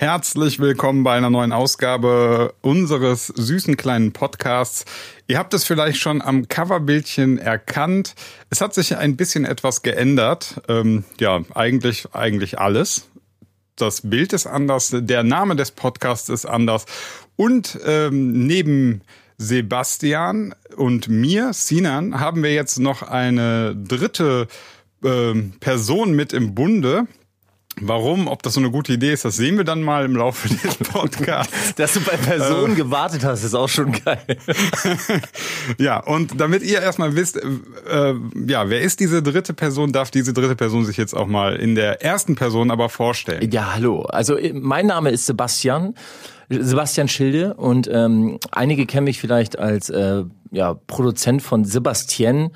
[0.00, 4.86] Herzlich willkommen bei einer neuen Ausgabe unseres süßen kleinen Podcasts.
[5.26, 8.14] Ihr habt es vielleicht schon am Coverbildchen erkannt.
[8.48, 10.62] Es hat sich ein bisschen etwas geändert.
[10.68, 13.10] Ähm, ja, eigentlich, eigentlich alles.
[13.76, 16.86] Das Bild ist anders, der Name des Podcasts ist anders.
[17.36, 19.02] Und ähm, neben
[19.36, 24.48] Sebastian und mir, Sinan, haben wir jetzt noch eine dritte
[25.04, 27.06] ähm, Person mit im Bunde.
[27.80, 30.48] Warum, ob das so eine gute Idee ist, das sehen wir dann mal im Laufe
[30.62, 31.74] des Podcasts.
[31.74, 34.18] Dass du bei Personen äh, gewartet hast, ist auch schon geil.
[35.78, 38.14] ja, und damit ihr erstmal wisst, äh,
[38.46, 41.74] ja, wer ist diese dritte Person, darf diese dritte Person sich jetzt auch mal in
[41.74, 43.50] der ersten Person aber vorstellen.
[43.50, 44.02] Ja, hallo.
[44.02, 45.94] Also äh, mein Name ist Sebastian.
[46.52, 52.50] Sebastian Schilde und ähm, einige kennen mich vielleicht als äh, ja, Produzent von Sebastian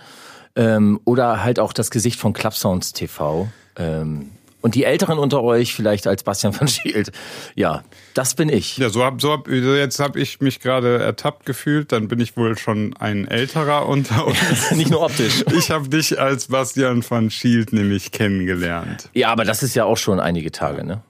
[0.57, 3.49] ähm, oder halt auch das Gesicht von Clubsounds TV.
[3.77, 4.31] Ähm,
[4.65, 7.13] und die Älteren unter euch vielleicht als Bastian van Schild.
[7.55, 8.79] Ja, das bin ich.
[8.79, 11.93] Ja, so hab, so hab, jetzt habe ich mich gerade ertappt gefühlt.
[11.93, 14.71] Dann bin ich wohl schon ein älterer unter uns.
[14.71, 15.45] Nicht nur optisch.
[15.55, 19.11] Ich habe dich als Bastian van Schild nämlich kennengelernt.
[19.13, 21.03] Ja, aber das ist ja auch schon einige Tage, ne?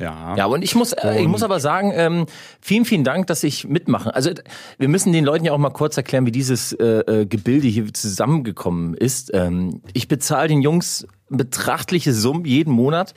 [0.00, 0.36] Ja.
[0.36, 2.26] Ja, und ich muss, äh, ich muss aber sagen, ähm,
[2.60, 4.14] vielen, vielen Dank, dass ich mitmache.
[4.14, 4.30] Also
[4.78, 7.92] wir müssen den Leuten ja auch mal kurz erklären, wie dieses äh, äh Gebilde hier
[7.92, 9.30] zusammengekommen ist.
[9.34, 13.14] Ähm, ich bezahle den Jungs betrachtliche Summen jeden Monat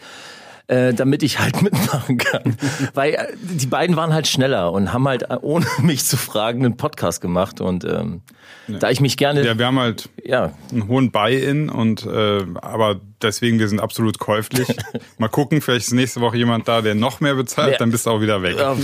[0.72, 2.56] äh, damit ich halt mitmachen kann.
[2.94, 6.64] Weil äh, die beiden waren halt schneller und haben halt, äh, ohne mich zu fragen,
[6.64, 7.60] einen Podcast gemacht.
[7.60, 8.22] Und ähm,
[8.68, 8.80] ja.
[8.80, 9.46] da ich mich gerne.
[9.46, 10.54] Ja, wir haben halt ja.
[10.72, 14.68] einen hohen Buy-in und äh, aber deswegen, wir sind absolut käuflich.
[15.18, 17.78] Mal gucken, vielleicht ist nächste Woche jemand da, der noch mehr bezahlt, ja.
[17.78, 18.56] dann bist du auch wieder weg.
[18.58, 18.78] Ja.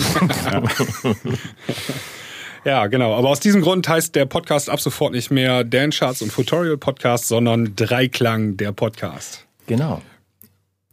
[2.66, 3.16] Ja, genau.
[3.16, 6.76] Aber aus diesem Grund heißt der Podcast ab sofort nicht mehr Dance Charts und Tutorial
[6.76, 9.46] Podcast, sondern Dreiklang der Podcast.
[9.68, 10.02] Genau.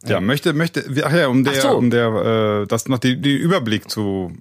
[0.07, 1.69] Ja, möchte, möchte, ach ja, um der, so.
[1.75, 4.31] um der, äh, das noch die, die Überblick zu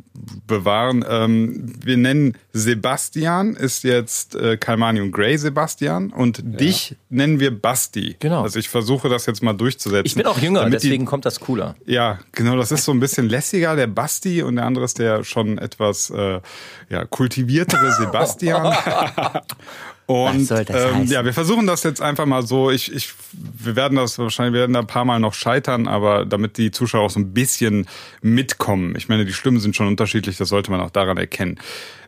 [0.46, 1.04] bewahren.
[1.08, 6.44] Ähm, wir nennen Sebastian ist jetzt äh, Kalmani und Gray Sebastian und ja.
[6.44, 8.16] dich nennen wir Basti.
[8.18, 8.42] Genau.
[8.42, 10.06] Also ich versuche das jetzt mal durchzusetzen.
[10.06, 11.76] Ich bin auch jünger, deswegen die, kommt das cooler.
[11.86, 15.24] Ja, genau, das ist so ein bisschen lässiger, der Basti und der andere ist der
[15.24, 16.40] schon etwas äh,
[16.88, 18.74] ja, kultiviertere Sebastian.
[20.06, 22.70] Und ähm, ja, wir versuchen das jetzt einfach mal so.
[22.70, 26.26] Ich, ich, wir werden das wahrscheinlich wir werden da ein paar Mal noch scheitern, aber
[26.26, 27.86] damit die Zuschauer auch so ein bisschen
[28.20, 28.94] mitkommen.
[28.96, 31.58] Ich meine, die Stimmen sind schon unterschiedlich, das sollte man auch daran erkennen.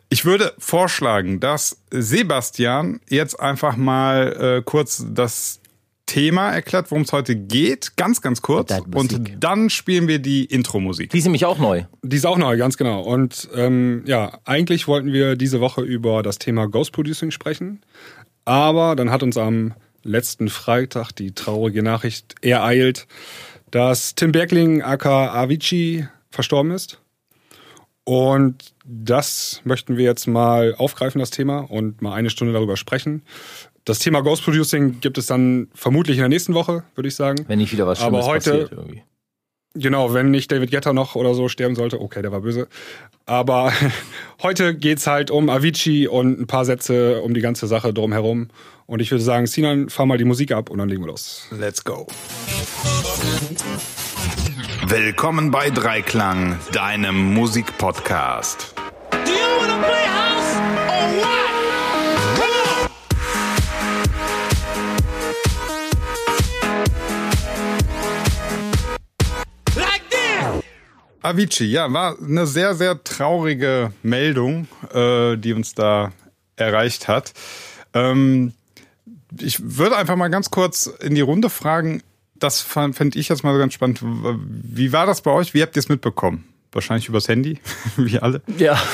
[0.09, 5.59] Ich würde vorschlagen, dass Sebastian jetzt einfach mal äh, kurz das
[6.07, 8.73] Thema erklärt, worum es heute geht, ganz, ganz kurz.
[8.95, 11.11] Und dann spielen wir die Intro-Musik.
[11.11, 11.83] Die ist nämlich auch neu.
[12.01, 13.01] Die ist auch neu, ganz genau.
[13.01, 17.81] Und ähm, ja, eigentlich wollten wir diese Woche über das Thema Ghost Producing sprechen.
[18.45, 19.73] Aber dann hat uns am
[20.03, 23.07] letzten Freitag die traurige Nachricht ereilt,
[23.69, 26.99] dass Tim Bergling aka Avicii verstorben ist.
[28.05, 33.23] Und das möchten wir jetzt mal aufgreifen, das Thema, und mal eine Stunde darüber sprechen.
[33.87, 37.45] Das Thema Ghost Producing gibt es dann vermutlich in der nächsten Woche, würde ich sagen.
[37.47, 39.03] Wenn nicht wieder was Schlimmes Aber heute, passiert irgendwie.
[39.75, 42.01] Genau, wenn nicht David Guetta noch oder so sterben sollte.
[42.01, 42.67] Okay, der war böse.
[43.25, 43.71] Aber
[44.43, 48.49] heute geht's halt um Avicii und ein paar Sätze um die ganze Sache drumherum.
[48.87, 51.47] Und ich würde sagen, Sinan, fahr mal die Musik ab und dann legen wir los.
[51.57, 52.07] Let's go.
[54.85, 58.75] Willkommen bei Dreiklang, deinem Musikpodcast.
[71.21, 76.11] Avicii, ja, war eine sehr, sehr traurige Meldung, äh, die uns da
[76.55, 77.33] erreicht hat.
[77.93, 78.53] Ähm,
[79.39, 82.01] ich würde einfach mal ganz kurz in die Runde fragen,
[82.35, 83.99] das fände ich jetzt mal ganz spannend.
[84.03, 85.53] Wie war das bei euch?
[85.53, 86.45] Wie habt ihr es mitbekommen?
[86.71, 87.59] Wahrscheinlich übers Handy,
[87.97, 88.41] wie alle.
[88.57, 88.79] Ja.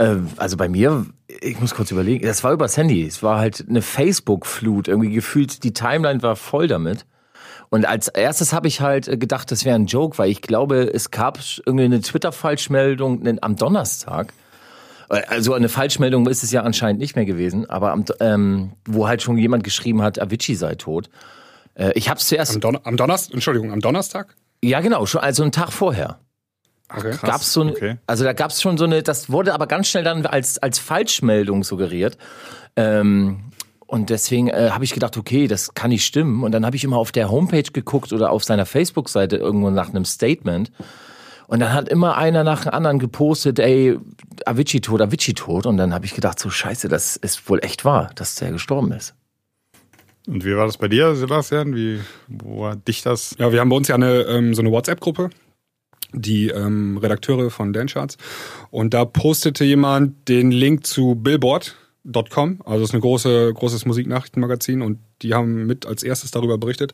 [0.00, 1.06] Äh, also bei mir,
[1.40, 3.04] ich muss kurz überlegen, das war übers Handy.
[3.04, 4.86] Es war halt eine Facebook-Flut.
[4.86, 7.04] Irgendwie gefühlt, die Timeline war voll damit.
[7.70, 10.90] Und als erstes habe ich halt äh, gedacht, das wäre ein Joke, weil ich glaube,
[10.92, 14.32] es gab irgendwie eine Twitter-Falschmeldung am Donnerstag.
[15.10, 19.08] Äh, also eine Falschmeldung ist es ja anscheinend nicht mehr gewesen, aber am, ähm, wo
[19.08, 21.10] halt schon jemand geschrieben hat, Avicii sei tot.
[21.74, 22.54] Äh, ich habe es zuerst.
[22.54, 24.34] Am, Don am Donnerstag, Entschuldigung, am Donnerstag?
[24.62, 26.18] Ja, genau, schon also einen Tag vorher.
[26.90, 27.14] Okay.
[27.20, 27.96] Gab's so eine, okay.
[28.06, 30.78] Also da gab es schon so eine, das wurde aber ganz schnell dann als, als
[30.78, 32.16] Falschmeldung suggeriert.
[32.76, 33.50] Ähm,
[33.88, 36.44] und deswegen äh, habe ich gedacht, okay, das kann nicht stimmen.
[36.44, 39.88] Und dann habe ich immer auf der Homepage geguckt oder auf seiner Facebook-Seite irgendwo nach
[39.88, 40.70] einem Statement.
[41.46, 43.98] Und dann hat immer einer nach dem anderen gepostet, ey,
[44.44, 45.64] Avicii tot, Avicii tot.
[45.64, 48.92] Und dann habe ich gedacht, so scheiße, das ist wohl echt wahr, dass der gestorben
[48.92, 49.14] ist.
[50.26, 51.74] Und wie war das bei dir, Sebastian?
[51.74, 53.36] Wie, wo hat dich das?
[53.38, 55.30] Ja, wir haben bei uns ja eine, ähm, so eine WhatsApp-Gruppe,
[56.12, 58.18] die ähm, Redakteure von Dancharts.
[58.70, 61.14] Und da postete jemand den Link zu
[62.12, 66.58] Billboard.com, also das ist ein große, großes Musiknachrichtenmagazin und die haben mit als erstes darüber
[66.58, 66.92] berichtet.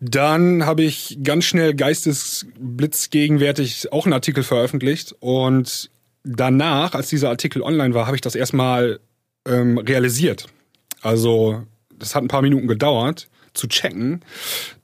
[0.00, 5.90] Dann habe ich ganz schnell geistesblitzgegenwärtig auch einen Artikel veröffentlicht und
[6.24, 9.00] danach, als dieser Artikel online war, habe ich das erstmal
[9.46, 10.46] ähm, realisiert.
[11.02, 11.62] Also
[11.98, 14.22] das hat ein paar Minuten gedauert, zu checken,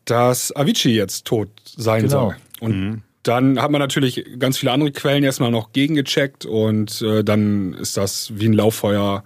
[0.07, 2.29] dass Avicii jetzt tot sein Genau.
[2.29, 2.37] soll.
[2.61, 7.75] Und dann hat man natürlich ganz viele andere Quellen erstmal noch gegengecheckt und äh, dann
[7.75, 9.25] ist das wie ein Lauffeuer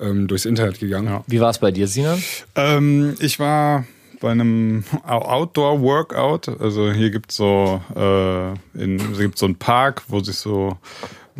[0.00, 1.08] ähm, durchs Internet gegangen.
[1.08, 1.24] Ja.
[1.26, 2.22] Wie war es bei dir, Sinan?
[2.54, 3.84] Ähm, ich war
[4.20, 6.60] bei einem Outdoor-Workout.
[6.60, 8.52] Also hier gibt's so, äh,
[8.82, 10.76] in, es gibt so einen Park, wo sich so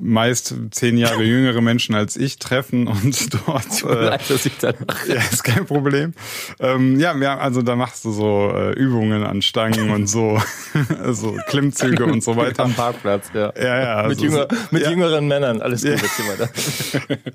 [0.00, 3.82] meist zehn Jahre jüngere Menschen als ich treffen und dort.
[3.84, 5.06] Äh, Leid, dass ich danach.
[5.08, 6.12] ja, ist kein Problem.
[6.60, 10.40] Ähm, ja, ja, also da machst du so äh, Übungen an Stangen und so,
[11.12, 12.64] so Klimmzüge und so weiter.
[12.64, 13.52] Am Parkplatz, ja.
[13.56, 14.08] Ja, ja.
[14.08, 14.90] mit also jünger, es- mit ja.
[14.90, 15.62] jüngeren Männern.
[15.62, 16.28] Alles gut, Ja.
[16.28, 16.50] weiter.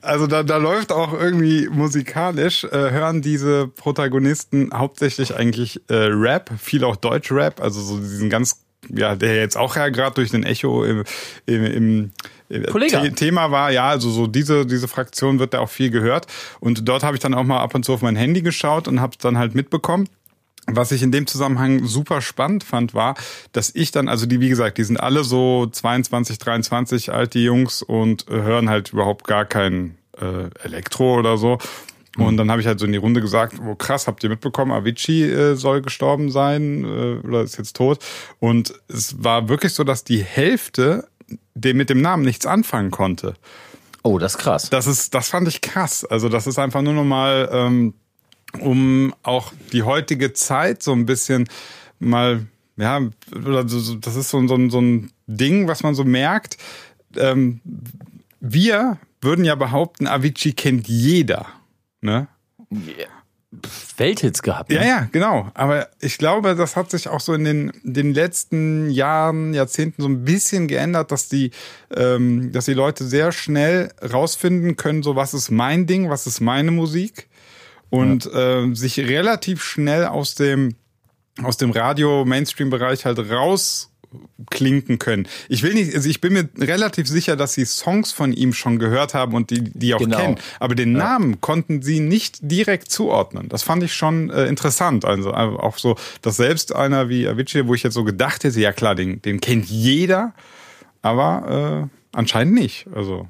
[0.01, 6.51] Also da, da läuft auch irgendwie musikalisch, äh, hören diese Protagonisten hauptsächlich eigentlich äh, Rap,
[6.59, 10.43] viel auch Deutsch-Rap, also so diesen ganz, ja, der jetzt auch ja gerade durch den
[10.43, 11.03] Echo im,
[11.45, 12.11] im im
[12.71, 13.01] Kollege.
[13.01, 16.27] The Thema war, ja, also so diese, diese Fraktion wird da auch viel gehört.
[16.59, 19.01] Und dort habe ich dann auch mal ab und zu auf mein Handy geschaut und
[19.01, 20.07] habe dann halt mitbekommen.
[20.67, 23.15] Was ich in dem Zusammenhang super spannend fand, war,
[23.51, 27.81] dass ich dann, also die, wie gesagt, die sind alle so 22, 23 alte Jungs
[27.81, 31.57] und äh, hören halt überhaupt gar kein äh, Elektro oder so.
[32.17, 34.71] Und dann habe ich halt so in die Runde gesagt, oh krass, habt ihr mitbekommen,
[34.71, 37.99] Avicii äh, soll gestorben sein äh, oder ist jetzt tot.
[38.39, 41.07] Und es war wirklich so, dass die Hälfte
[41.55, 43.33] dem mit dem Namen nichts anfangen konnte.
[44.03, 44.69] Oh, das ist krass.
[44.69, 46.05] Das ist, das fand ich krass.
[46.05, 47.93] Also das ist einfach nur nochmal, ähm,
[48.59, 51.47] um auch die heutige Zeit so ein bisschen
[51.99, 52.45] mal,
[52.77, 52.99] ja,
[53.35, 56.57] oder so, so- das ist so, so, so ein Ding, was man so merkt.
[57.15, 57.61] Ähm,
[58.39, 61.45] wir würden ja behaupten, Avicii kennt jeder.
[62.01, 62.27] Ne?
[63.97, 64.71] Welthits gehabt.
[64.71, 64.87] Ja, ne?
[64.87, 65.51] ja, genau.
[65.53, 70.07] Aber ich glaube, das hat sich auch so in den, den letzten Jahren, Jahrzehnten so
[70.07, 71.51] ein bisschen geändert, dass die,
[71.93, 76.39] ähm, dass die Leute sehr schnell rausfinden können, so was ist mein Ding, was ist
[76.39, 77.27] meine Musik
[77.89, 80.75] und ähm, sich relativ schnell aus dem
[81.41, 83.17] aus dem Radio-Mainstream-Bereich halt
[84.13, 85.27] rausklinken können.
[85.49, 88.79] Ich will nicht, also ich bin mir relativ sicher, dass sie Songs von ihm schon
[88.79, 90.17] gehört haben und die, die auch Genau.
[90.17, 90.35] kennen.
[90.59, 93.49] Aber den Namen konnten sie nicht direkt zuordnen.
[93.49, 95.05] Das fand ich schon äh, interessant.
[95.05, 98.59] Also äh, auch so, dass selbst einer wie Avicii, wo ich jetzt so gedacht hätte,
[98.59, 100.33] ja klar, den, den kennt jeder,
[101.01, 102.87] aber äh, anscheinend nicht.
[102.93, 103.27] Also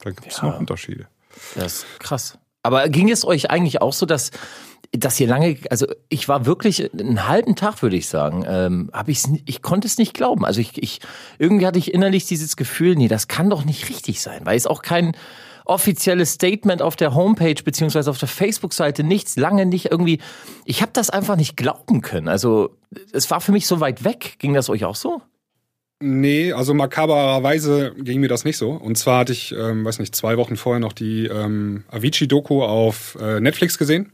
[0.00, 0.48] da gibt es Ja.
[0.48, 1.06] noch Unterschiede.
[1.54, 2.38] Das ist krass.
[2.62, 4.30] Aber ging es euch eigentlich auch so, dass
[4.92, 9.12] dass ihr lange, also ich war wirklich einen halben Tag, würde ich sagen, ähm, habe
[9.12, 10.44] ich, ich konnte es nicht glauben.
[10.44, 11.00] Also ich, ich
[11.38, 14.66] irgendwie hatte ich innerlich dieses Gefühl, nee, das kann doch nicht richtig sein, weil es
[14.66, 15.16] auch kein
[15.64, 20.18] offizielles Statement auf der Homepage beziehungsweise auf der Facebook-Seite nichts, lange nicht irgendwie.
[20.64, 22.26] Ich habe das einfach nicht glauben können.
[22.26, 22.76] Also
[23.12, 24.36] es war für mich so weit weg.
[24.38, 25.22] Ging das euch auch so?
[26.02, 28.70] Nee, also makabererweise ging mir das nicht so.
[28.70, 33.16] Und zwar hatte ich, ähm, weiß nicht, zwei Wochen vorher noch die ähm, Avicii-Doku auf
[33.20, 34.10] äh, Netflix gesehen.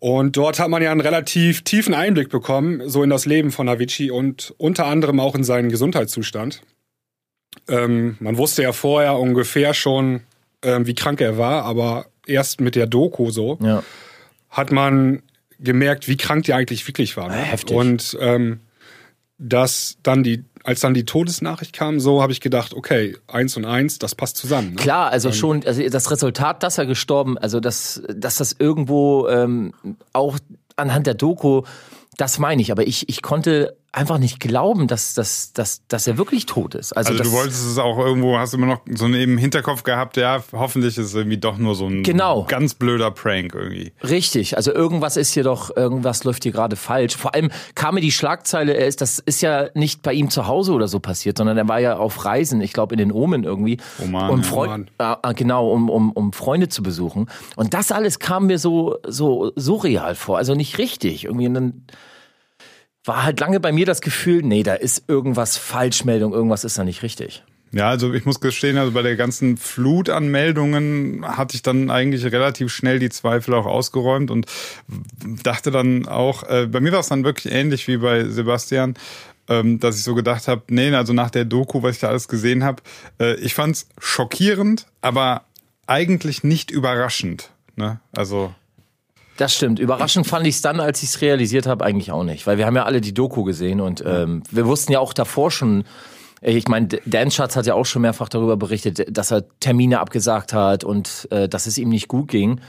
[0.00, 3.68] Und dort hat man ja einen relativ tiefen Einblick bekommen, so in das Leben von
[3.68, 6.62] Avicii und unter anderem auch in seinen Gesundheitszustand.
[7.68, 10.22] Ähm, man wusste ja vorher ungefähr schon,
[10.62, 13.82] ähm, wie krank er war, aber erst mit der Doku so Ja.
[14.48, 15.22] hat man
[15.58, 17.28] gemerkt, wie krank die eigentlich wirklich war.
[17.28, 17.34] Ne?
[17.36, 17.76] Ja, heftig.
[17.76, 18.60] Und ähm,
[19.40, 23.64] dass dann die, als dann die Todesnachricht kam, so habe ich gedacht, okay, eins und
[23.64, 24.74] eins, das passt zusammen.
[24.74, 24.76] Ne?
[24.76, 29.72] Klar, also schon, also das Resultat, dass er gestorben, also dass, dass das irgendwo ähm,
[30.12, 30.38] auch
[30.76, 31.62] anhand der Doku,
[32.18, 36.16] das meine ich, aber ich, ich konnte einfach nicht glauben, dass, dass, dass, dass er
[36.16, 36.92] wirklich tot ist.
[36.92, 40.16] Also, Also das, du wolltest es auch irgendwo, hast immer noch so einen Hinterkopf gehabt,
[40.16, 42.44] ja, hoffentlich ist es irgendwie doch nur so ein Genau.
[42.44, 43.92] ganz blöder Prank irgendwie.
[44.02, 47.16] Richtig, also irgendwas ist hier doch, irgendwas läuft hier gerade falsch.
[47.16, 50.46] Vor allem kam mir die Schlagzeile, er ist, das ist ja nicht bei ihm zu
[50.46, 53.42] Hause oder so passiert, sondern er war ja auf Reisen, ich glaube in den Omen
[53.42, 53.78] irgendwie.
[54.02, 57.28] Oman, um ah, ah, genau, um, um, um Freunde zu besuchen.
[57.56, 61.24] Und das alles kam mir so, so surreal vor, also nicht richtig.
[61.24, 61.82] Irgendwie und dann
[63.04, 66.84] war halt lange bei mir das Gefühl, nee, da ist irgendwas Falschmeldung, irgendwas ist da
[66.84, 67.42] nicht richtig.
[67.72, 71.88] Ja, also ich muss gestehen, also bei der ganzen Flut an Meldungen hatte ich dann
[71.88, 74.46] eigentlich relativ schnell die Zweifel auch ausgeräumt und
[75.44, 78.94] dachte dann auch, äh, bei mir war es dann wirklich ähnlich wie bei Sebastian,
[79.48, 82.26] ähm, dass ich so gedacht habe, nee, also nach der Doku, was ich da alles
[82.26, 82.82] gesehen habe,
[83.20, 85.44] äh, ich fand's schockierend, aber
[85.86, 87.50] eigentlich nicht überraschend.
[87.76, 88.00] Ne?
[88.12, 88.52] Also
[89.40, 89.78] Das stimmt.
[89.78, 92.46] Überraschend fand ich es dann, als ich es realisiert habe, eigentlich auch nicht.
[92.46, 95.50] Weil wir haben ja alle die Doku gesehen und ähm, wir wussten ja auch davor
[95.50, 95.84] schon,
[96.42, 100.00] äh, ich meine, Dan Schatz hat ja auch schon mehrfach darüber berichtet, dass er Termine
[100.00, 102.60] abgesagt hat und äh, dass es ihm nicht gut ging.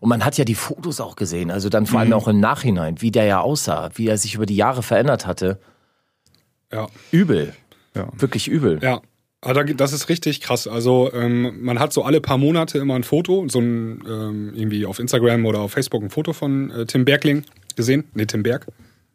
[0.00, 3.00] Und man hat ja die Fotos auch gesehen, also dann vor allem auch im Nachhinein,
[3.00, 5.60] wie der ja aussah, wie er sich über die Jahre verändert hatte.
[6.72, 6.88] Ja.
[7.12, 7.54] Übel.
[7.94, 8.08] Ja.
[8.16, 8.80] Wirklich übel.
[8.82, 9.00] Ja.
[9.42, 10.66] Da- das ist richtig krass.
[10.66, 14.86] Also ähm, man hat so alle paar Monate immer ein Foto, so ein ähm, irgendwie
[14.86, 17.44] auf Instagram oder auf Facebook ein Foto von äh, Tim Bergling
[17.76, 18.04] gesehen.
[18.14, 18.66] Nee, Tim Berg.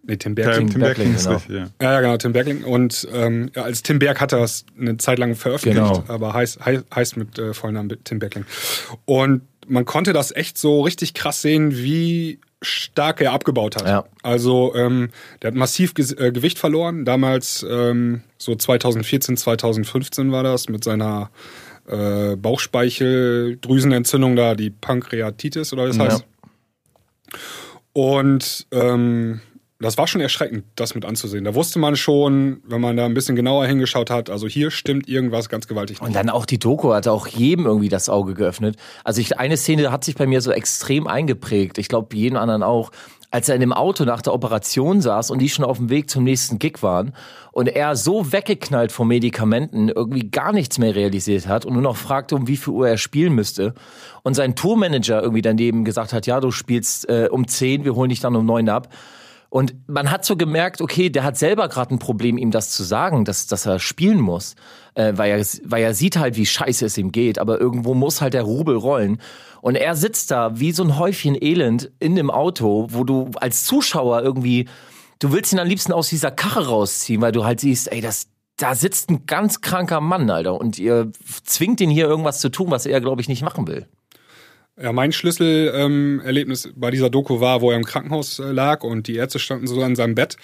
[0.03, 0.69] Nee, Tim Ja, Bergling.
[0.69, 1.35] Tim Bergling, Bergling ist genau.
[1.37, 1.67] richtig, ja.
[1.81, 2.63] Ja, ja, genau, Tim Bergling.
[2.63, 6.03] Und ähm, ja, als Tim Berg hat er das eine Zeit lang veröffentlicht, Genau.
[6.07, 8.45] aber heißt, heißt, heißt mit äh, vollen Namen Tim Bergling.
[9.05, 13.87] Und man konnte das echt so richtig krass sehen, wie stark er abgebaut hat.
[13.87, 14.05] Ja.
[14.21, 15.09] Also ähm,
[15.41, 17.05] der hat massiv Ges äh, Gewicht verloren.
[17.05, 21.31] Damals ähm, so 2014, 2015 war das mit seiner
[21.87, 26.03] äh, Bauchspeicheldrüsenentzündung da, die Pankreatitis oder wie das Ja.
[26.05, 26.25] heißt.
[27.93, 29.41] Und ähm,
[29.81, 31.43] das war schon erschreckend, das mit anzusehen.
[31.43, 35.09] Da wusste man schon, wenn man da ein bisschen genauer hingeschaut hat, also hier stimmt
[35.09, 36.17] irgendwas ganz gewaltig Und nicht.
[36.17, 38.77] dann auch die Doku hat auch jedem irgendwie das Auge geöffnet.
[39.03, 41.77] Also ich, eine Szene hat sich bei mir so extrem eingeprägt.
[41.77, 42.91] Ich glaube, jeden anderen auch.
[43.33, 46.09] Als er in dem Auto nach der Operation saß und die schon auf dem Weg
[46.09, 47.13] zum nächsten Gig waren
[47.53, 51.95] und er so weggeknallt von Medikamenten irgendwie gar nichts mehr realisiert hat und nur noch
[51.95, 53.73] fragte, um wie viel Uhr er spielen müsste
[54.23, 58.09] und sein Tourmanager irgendwie daneben gesagt hat, ja, du spielst äh, um 10, wir holen
[58.09, 58.89] dich dann um 9 ab.
[59.51, 62.83] Und man hat so gemerkt, okay, der hat selber gerade ein Problem, ihm das zu
[62.83, 64.55] sagen, dass, dass er spielen muss.
[64.93, 68.21] Äh, weil, er, weil er sieht halt, wie scheiße es ihm geht, aber irgendwo muss
[68.21, 69.21] halt der Rubel rollen.
[69.61, 73.65] Und er sitzt da wie so ein Häufchen Elend in dem Auto, wo du als
[73.65, 74.69] Zuschauer irgendwie,
[75.19, 78.27] du willst ihn am liebsten aus dieser Karre rausziehen, weil du halt siehst, ey, das,
[78.55, 80.61] da sitzt ein ganz kranker Mann, Alter.
[80.61, 81.11] Und ihr
[81.43, 83.85] zwingt ihn hier irgendwas zu tun, was er, glaube ich, nicht machen will.
[84.79, 89.07] Ja, mein Schlüsselerlebnis ähm, bei dieser Doku war, wo er im Krankenhaus äh, lag und
[89.07, 90.37] die Ärzte standen so an seinem Bett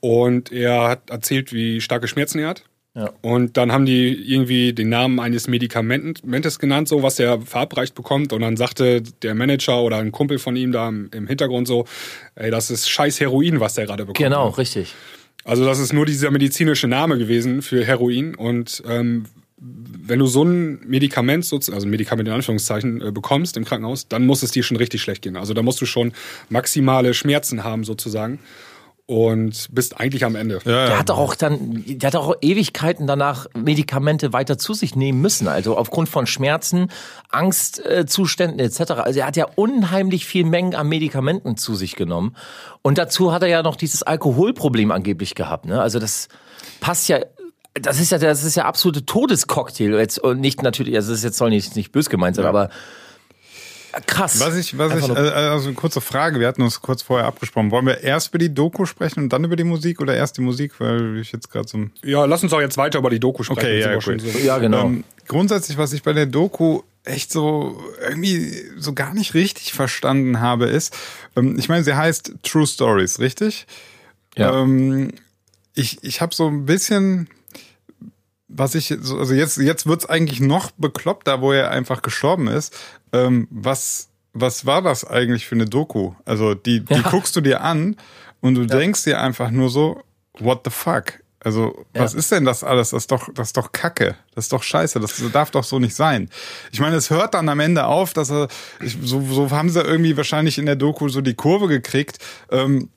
[0.00, 2.64] und er hat erzählt, wie starke Schmerzen er hat.
[2.96, 3.12] Ja.
[3.22, 8.32] Und dann haben die irgendwie den Namen eines Medikamentes genannt, so was er verabreicht bekommt.
[8.32, 11.86] Und dann sagte der Manager oder ein Kumpel von ihm da im, im Hintergrund so,
[12.36, 14.18] ey, das ist scheiß Heroin, was der gerade bekommt.
[14.18, 14.94] Genau, richtig.
[15.44, 18.36] Also das ist nur dieser medizinische Name gewesen für Heroin.
[18.36, 19.24] Und ähm,
[20.06, 24.08] wenn du so ein Medikament, sozusagen, also ein Medikament in Anführungszeichen, äh, bekommst im Krankenhaus,
[24.08, 25.36] dann muss es dir schon richtig schlecht gehen.
[25.36, 26.12] Also da musst du schon
[26.50, 28.38] maximale Schmerzen haben sozusagen
[29.06, 30.60] und bist eigentlich am Ende.
[30.64, 35.20] Ja, Der hat auch dann, der hat auch Ewigkeiten danach Medikamente weiter zu sich nehmen
[35.20, 35.46] müssen.
[35.46, 36.90] Also aufgrund von Schmerzen,
[37.30, 38.92] Angstzuständen etc.
[38.92, 42.34] Also er hat ja unheimlich viel Mengen an Medikamenten zu sich genommen.
[42.80, 45.66] Und dazu hat er ja noch dieses Alkoholproblem angeblich gehabt.
[45.66, 45.80] Ne?
[45.80, 46.28] Also das
[46.80, 47.20] passt ja.
[47.74, 49.94] Das ist ja, das ist ja absolute Todescocktail.
[49.98, 52.70] Jetzt, und nicht natürlich, also das ist jetzt soll nicht, nicht bös gemeint sein, aber
[54.06, 54.40] krass.
[54.40, 57.26] Was ich, was Einfach ich, äh, also eine kurze Frage, wir hatten uns kurz vorher
[57.26, 57.70] abgesprochen.
[57.70, 60.40] Wollen wir erst über die Doku sprechen und dann über die Musik oder erst die
[60.40, 63.20] Musik, weil ich jetzt gerade so ein Ja, lass uns auch jetzt weiter über die
[63.20, 63.58] Doku sprechen.
[63.60, 64.86] Okay, ja, schon so- ja, genau.
[64.86, 70.40] Ähm, grundsätzlich, was ich bei der Doku echt so irgendwie so gar nicht richtig verstanden
[70.40, 70.96] habe, ist,
[71.36, 73.66] ähm, ich meine, sie heißt True Stories, richtig?
[74.36, 74.60] Ja.
[74.60, 75.12] Ähm,
[75.74, 77.28] ich ich habe so ein bisschen,
[78.56, 82.74] was ich, so, also jetzt, jetzt wird's eigentlich noch bekloppter, wo er einfach gestorben ist.
[83.12, 86.12] Ähm, was, was war das eigentlich für eine Doku?
[86.24, 87.02] Also die, die Ja.
[87.02, 87.96] guckst du dir an
[88.40, 90.02] und du denkst dir einfach nur so,
[90.38, 91.20] what the fuck?
[91.40, 92.18] Also, was Ja.
[92.20, 92.90] ist denn das alles?
[92.90, 94.16] Das ist doch, das ist doch Kacke.
[94.34, 94.98] Das ist doch scheiße.
[94.98, 96.30] Das darf doch so nicht sein.
[96.72, 98.48] Ich meine, es hört dann am Ende auf, dass er,
[98.80, 102.16] ich, so, so haben sie irgendwie wahrscheinlich in der Doku so die Kurve gekriegt.
[102.50, 102.88] Ähm,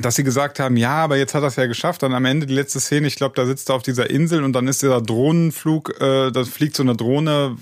[0.00, 2.02] dass sie gesagt haben, ja, aber jetzt hat er es ja geschafft.
[2.02, 4.54] Dann am Ende die letzte Szene, ich glaube, da sitzt er auf dieser Insel und
[4.54, 7.56] dann ist dieser Drohnenflug, äh, da fliegt so eine Drohne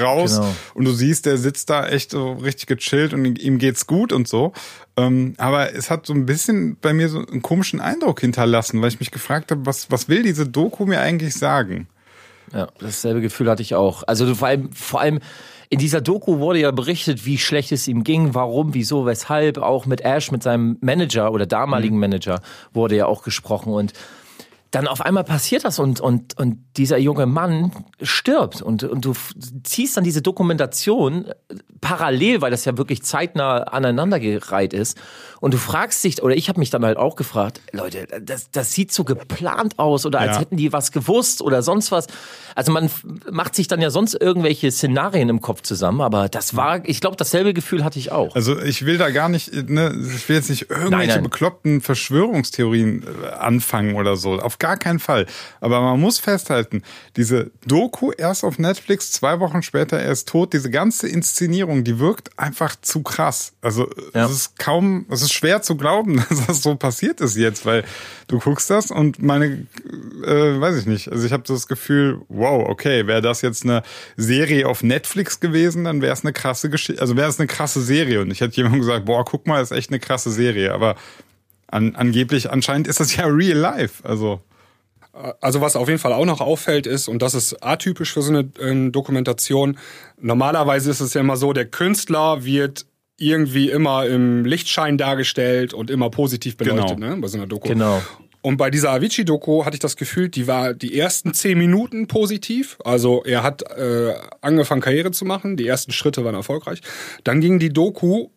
[0.00, 0.54] raus Genau.
[0.74, 4.28] und du siehst, der sitzt da echt so richtig gechillt und ihm geht's gut und
[4.28, 4.52] so.
[4.96, 8.88] Ähm, aber es hat so ein bisschen bei mir so einen komischen Eindruck hinterlassen, weil
[8.88, 11.88] ich mich gefragt habe, was, was will diese Doku mir eigentlich sagen?
[12.52, 14.02] Ja, dasselbe Gefühl hatte ich auch.
[14.06, 15.20] Also vor allem, vor allem
[15.72, 19.56] in dieser Doku wurde ja berichtet, wie schlecht es ihm ging, warum, wieso, weshalb.
[19.56, 22.42] Auch mit Ash, mit seinem Manager oder damaligen Manager
[22.74, 23.94] wurde ja auch gesprochen und
[24.72, 29.12] dann auf einmal passiert das und, und, und dieser junge Mann stirbt und, und du
[29.62, 31.34] ziehst dann diese Dokumentation äh,
[31.80, 34.98] parallel, weil das ja wirklich zeitnah aneinandergereiht ist
[35.40, 38.72] und du fragst dich, oder ich habe mich dann halt auch gefragt, Leute, das, das
[38.72, 40.40] sieht so geplant aus oder als Ja.
[40.40, 42.06] hätten die was gewusst oder sonst was.
[42.54, 42.90] Also man
[43.30, 47.16] macht sich dann ja sonst irgendwelche Szenarien im Kopf zusammen, aber das war, ich glaube,
[47.16, 48.34] dasselbe Gefühl hatte ich auch.
[48.34, 51.22] Also ich will da gar nicht, ne, ich will jetzt nicht irgendwelche Nein, nein.
[51.24, 54.38] bekloppten Verschwörungstheorien äh, anfangen oder so.
[54.38, 55.26] Auf gar keinen Fall.
[55.60, 56.82] Aber man muss festhalten,
[57.16, 61.98] diese Doku erst auf Netflix, zwei Wochen später er ist tot, diese ganze Inszenierung, die
[61.98, 63.54] wirkt einfach zu krass.
[63.60, 64.24] Also ja.
[64.24, 67.82] es ist kaum, es ist schwer zu glauben, dass das so passiert ist jetzt, weil
[68.28, 69.66] du guckst das und meine,
[70.24, 73.82] äh, weiß ich nicht, also ich habe das Gefühl, wow, okay, wäre das jetzt eine
[74.16, 77.82] Serie auf Netflix gewesen, dann wäre es eine krasse Geschichte, also wäre es eine krasse
[77.82, 80.94] Serie und ich hätte jemandem gesagt, boah, guck mal, ist echt eine krasse Serie, aber
[81.72, 84.40] an, angeblich, anscheinend ist das ja real life, also.
[85.12, 88.32] Also was auf jeden Fall auch noch auffällt ist, und das ist atypisch für so
[88.32, 89.78] eine äh, Dokumentation,
[90.18, 92.86] normalerweise ist es ja immer so, der Künstler wird
[93.18, 97.14] irgendwie immer im Lichtschein dargestellt und immer positiv beleuchtet, genau.
[97.14, 97.68] ne, bei so einer Doku.
[97.68, 98.00] Genau.
[98.42, 102.76] Und bei dieser Avicii-Doku hatte ich das Gefühl, die war die ersten zehn Minuten positiv.
[102.84, 105.56] Also er hat äh, angefangen, Karriere zu machen.
[105.56, 106.80] Die ersten Schritte waren erfolgreich.
[107.22, 108.30] Dann ging die Doku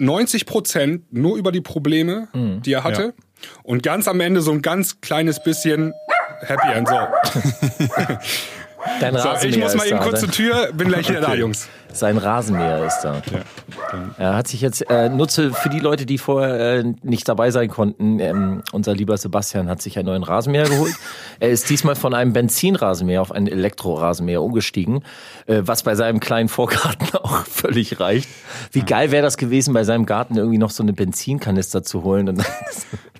[0.00, 2.62] 90 Prozent nur über die Probleme, mhm.
[2.62, 3.14] die er hatte.
[3.16, 3.24] Ja.
[3.62, 5.92] Und ganz am Ende so ein ganz kleines bisschen
[6.40, 6.88] Happy End.
[6.88, 6.96] So.
[9.00, 11.30] Dein so, ich muss mal eben kurz zur Tür, bin gleich wieder okay.
[11.30, 11.68] da, Jungs.
[11.92, 13.22] Sein Rasenmäher ist da.
[13.32, 14.10] Ja.
[14.18, 17.70] Er hat sich jetzt, äh, nutze für die Leute, die vorher äh, nicht dabei sein
[17.70, 20.92] konnten, ähm, unser lieber Sebastian hat sich einen neuen Rasenmäher geholt.
[21.40, 25.04] er ist diesmal von einem Benzinrasenmäher auf einen Elektrorasenmäher umgestiegen,
[25.46, 28.28] äh, was bei seinem kleinen Vorgarten auch völlig reicht.
[28.72, 32.42] Wie geil wäre das gewesen, bei seinem Garten irgendwie noch so eine Benzinkanister zu holen.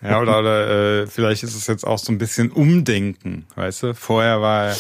[0.03, 3.95] Ja, oder, oder äh, vielleicht ist es jetzt auch so ein bisschen Umdenken, weißt du?
[3.95, 4.73] Vorher war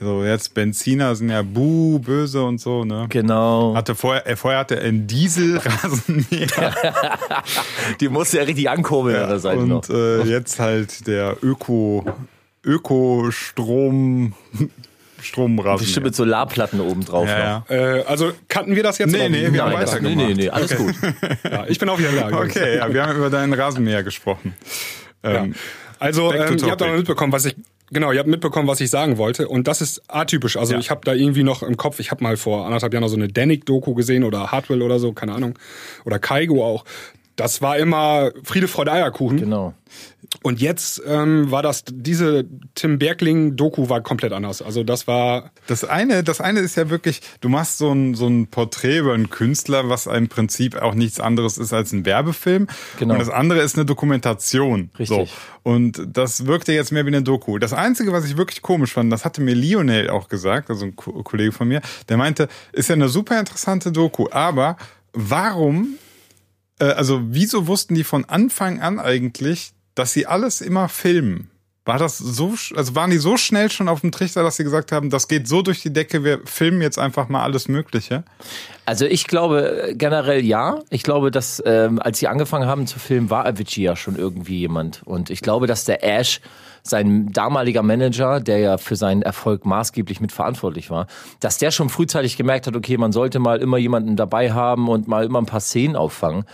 [0.00, 3.06] so jetzt Benziner sind ja buh, böse und so, ne?
[3.10, 3.74] Genau.
[3.74, 6.74] Hatte vorher, äh, vorher hatte er einen Dieselrasenmäher.
[8.00, 9.88] Die musste ja richtig ankurbeln ja, an der Seite und, noch.
[9.90, 12.06] Äh, jetzt halt der Öko,
[12.64, 14.32] Ökostrom.
[15.22, 15.84] Stromrasen.
[15.84, 17.28] Bestimmt mit Solarplatten oben drauf.
[17.28, 17.98] Ja, ja.
[17.98, 19.12] Äh, also kannten wir das jetzt?
[19.12, 20.16] Nee, nee, wir haben weitergemacht.
[20.16, 20.82] Nee, nee, nee, alles okay.
[20.82, 20.94] gut.
[21.50, 22.36] ja, ich bin auch wieder in Lage.
[22.36, 24.54] Okay, ja, wir haben über deinen Rasenmäher gesprochen.
[25.22, 25.54] Ähm,
[25.98, 27.56] also, ähm, ihr habt auch mitbekommen, was ich
[27.92, 29.48] Genau, ihr habt mitbekommen, was ich sagen wollte.
[29.48, 30.56] Und das ist atypisch.
[30.56, 30.78] Also ja.
[30.78, 33.16] ich habe da irgendwie noch im Kopf, ich habe mal vor anderthalb Jahren noch so
[33.16, 35.58] eine Danik-Doku gesehen oder Hardwell oder so, keine Ahnung.
[36.04, 36.84] Oder Kaigo auch.
[37.40, 39.38] Das war immer Friede, Freude, Eierkuchen.
[39.38, 39.74] Genau.
[40.42, 42.44] Und jetzt ähm, war das, diese
[42.74, 44.62] Tim Bergling-Doku war komplett anders.
[44.62, 45.50] Also das war.
[45.66, 49.12] Das eine, das eine ist ja wirklich, du machst so ein, so ein Porträt über
[49.12, 52.68] einen Künstler, was im Prinzip auch nichts anderes ist als ein Werbefilm.
[52.98, 53.14] Genau.
[53.14, 54.90] Und das andere ist eine Dokumentation.
[54.98, 55.08] Richtig.
[55.08, 55.28] So.
[55.62, 57.58] Und das wirkte jetzt mehr wie eine Doku.
[57.58, 60.96] Das Einzige, was ich wirklich komisch fand, das hatte mir Lionel auch gesagt, also ein
[60.96, 64.76] Kollege von mir, der meinte, ist ja eine super interessante Doku, aber
[65.12, 65.98] warum
[66.84, 71.49] also wieso wussten die von Anfang an eigentlich, dass sie alles immer filmen?
[71.86, 74.92] War das so, also waren die so schnell schon auf dem Trichter, dass sie gesagt
[74.92, 78.22] haben, das geht so durch die Decke, wir filmen jetzt einfach mal alles Mögliche?
[78.84, 80.80] Also ich glaube äh, generell ja.
[80.90, 84.58] Ich glaube, dass ähm, als sie angefangen haben zu filmen, war Avicii ja schon irgendwie
[84.58, 85.02] jemand.
[85.04, 86.40] Und ich glaube, dass der Ash,
[86.82, 91.06] sein damaliger Manager, der ja für seinen Erfolg maßgeblich mitverantwortlich war,
[91.40, 95.08] dass der schon frühzeitig gemerkt hat, okay, man sollte mal immer jemanden dabei haben und
[95.08, 96.44] mal immer ein paar Szenen auffangen.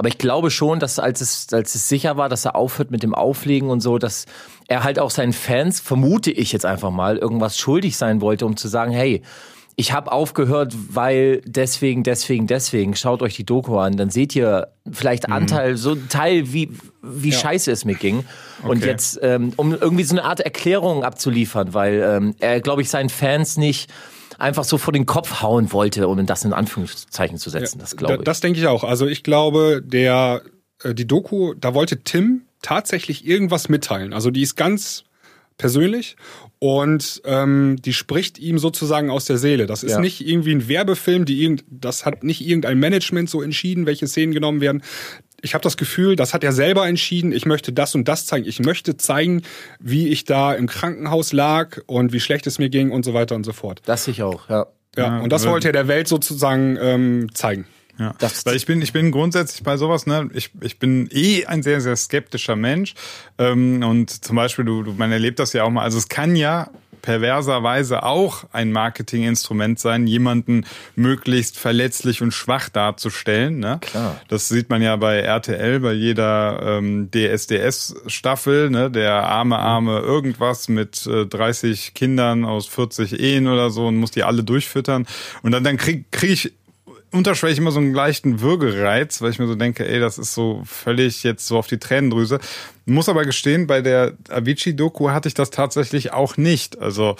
[0.00, 3.02] Aber ich glaube schon, dass als es, als es sicher war, dass er aufhört mit
[3.02, 4.24] dem Auflegen und so, dass
[4.66, 8.56] er halt auch seinen Fans, vermute ich jetzt einfach mal, irgendwas schuldig sein wollte, um
[8.56, 9.20] zu sagen, hey,
[9.76, 12.96] ich habe aufgehört, weil deswegen, deswegen, deswegen.
[12.96, 15.34] Schaut euch die Doku an, dann seht ihr vielleicht mhm.
[15.34, 16.70] Anteil, so ein Teil, wie,
[17.02, 17.38] wie ja.
[17.38, 18.24] scheiße es mir ging.
[18.62, 18.86] Und okay.
[18.86, 23.10] jetzt, ähm, um irgendwie so eine Art Erklärung abzuliefern, weil ähm, er, glaube ich, seinen
[23.10, 23.90] Fans nicht
[24.40, 27.78] einfach so vor den Kopf hauen wollte, um das in Anführungszeichen zu setzen.
[27.78, 28.20] Ja, das glaube ich.
[28.22, 28.84] Das denke ich auch.
[28.84, 30.42] Also ich glaube, der
[30.82, 34.12] äh, die Doku, da wollte Tim tatsächlich irgendwas mitteilen.
[34.12, 35.04] Also die ist ganz
[35.56, 36.16] persönlich
[36.58, 39.66] und ähm, die spricht ihm sozusagen aus der Seele.
[39.66, 40.00] Das ist ja.
[40.00, 44.32] nicht irgendwie ein Werbefilm, die irgend, das hat nicht irgendein Management so entschieden, welche Szenen
[44.32, 44.82] genommen werden
[45.42, 48.46] ich habe das Gefühl, das hat er selber entschieden, ich möchte das und das zeigen.
[48.46, 49.42] Ich möchte zeigen,
[49.78, 53.34] wie ich da im Krankenhaus lag und wie schlecht es mir ging und so weiter
[53.34, 53.82] und so fort.
[53.86, 54.66] Das ich auch, ja.
[54.96, 57.66] Ja, ja und das wollte er der Welt sozusagen ähm, zeigen.
[57.98, 61.44] Ja, das weil ich bin, ich bin grundsätzlich bei sowas, ne, ich, ich bin eh
[61.44, 62.94] ein sehr, sehr skeptischer Mensch.
[63.38, 66.34] Ähm, und zum Beispiel, du, du, man erlebt das ja auch mal, also es kann
[66.34, 66.70] ja
[67.02, 73.58] perverserweise auch ein Marketinginstrument sein, jemanden möglichst verletzlich und schwach darzustellen.
[73.58, 73.78] Ne?
[73.80, 74.20] Klar.
[74.28, 78.90] Das sieht man ja bei RTL, bei jeder ähm, DSDS-Staffel, ne?
[78.90, 84.10] der arme, arme irgendwas mit äh, 30 Kindern aus 40 Ehen oder so und muss
[84.10, 85.06] die alle durchfüttern.
[85.42, 86.52] Und dann, dann krieg, krieg ich
[87.12, 90.62] unterschwellig immer so einen leichten Würgereiz, weil ich mir so denke, ey, das ist so
[90.64, 92.38] völlig jetzt so auf die Tränendrüse.
[92.86, 96.78] Muss aber gestehen, bei der Avicii-Doku hatte ich das tatsächlich auch nicht.
[96.78, 97.16] Also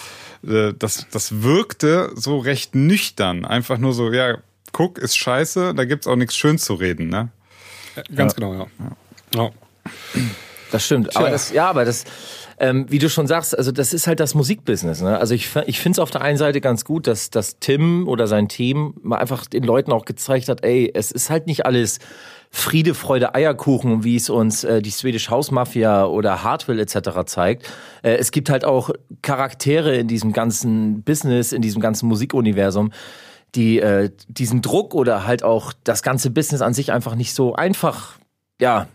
[0.46, 3.44] äh, das, das wirkte so recht nüchtern.
[3.44, 4.38] Einfach nur so, ja,
[4.72, 7.28] guck, ist scheiße, da gibt's auch nichts schön zu reden, ne?
[8.14, 8.36] Ganz ja.
[8.36, 8.66] genau, ja.
[9.34, 9.42] ja.
[9.42, 9.50] ja.
[10.70, 11.16] Das stimmt.
[11.16, 12.04] Aber das, ja, aber das,
[12.60, 15.00] ähm, wie du schon sagst, also das ist halt das Musikbusiness.
[15.00, 15.18] Ne?
[15.18, 18.26] Also ich, ich finde es auf der einen Seite ganz gut, dass, dass Tim oder
[18.26, 22.00] sein Team mal einfach den Leuten auch gezeigt hat, ey, es ist halt nicht alles
[22.50, 27.24] Friede, Freude, Eierkuchen, wie es uns äh, die Swedish House Mafia oder Hardwell etc.
[27.24, 27.66] zeigt.
[28.02, 28.90] Äh, es gibt halt auch
[29.22, 32.92] Charaktere in diesem ganzen Business, in diesem ganzen Musikuniversum,
[33.54, 37.54] die äh, diesen Druck oder halt auch das ganze Business an sich einfach nicht so
[37.54, 38.18] einfach,
[38.60, 38.86] ja,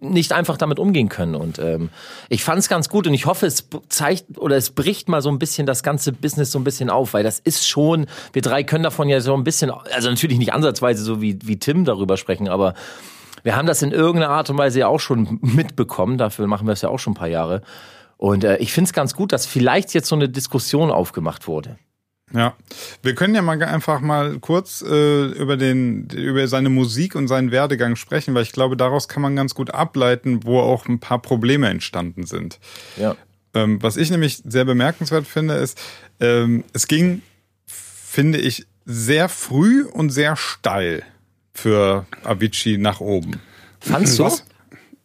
[0.00, 1.34] nicht einfach damit umgehen können.
[1.34, 1.90] Und ähm,
[2.28, 5.30] ich fand es ganz gut und ich hoffe, es zeigt oder es bricht mal so
[5.30, 8.64] ein bisschen das ganze Business so ein bisschen auf, weil das ist schon, wir drei
[8.64, 12.16] können davon ja so ein bisschen, also natürlich nicht ansatzweise so wie, wie Tim darüber
[12.16, 12.74] sprechen, aber
[13.42, 16.72] wir haben das in irgendeiner Art und Weise ja auch schon mitbekommen, dafür machen wir
[16.72, 17.62] es ja auch schon ein paar Jahre.
[18.18, 21.78] Und äh, ich finde es ganz gut, dass vielleicht jetzt so eine Diskussion aufgemacht wurde.
[22.34, 22.56] Ja,
[23.02, 27.50] wir können ja mal einfach mal kurz äh, über den über seine Musik und seinen
[27.50, 31.20] Werdegang sprechen, weil ich glaube, daraus kann man ganz gut ableiten, wo auch ein paar
[31.20, 32.58] Probleme entstanden sind.
[32.96, 33.16] Ja.
[33.54, 35.78] Ähm, was ich nämlich sehr bemerkenswert finde, ist,
[36.20, 37.20] ähm, es ging,
[37.66, 41.02] finde ich, sehr früh und sehr steil
[41.52, 43.40] für Avicii nach oben.
[43.80, 44.24] Fandst du?
[44.24, 44.44] Was?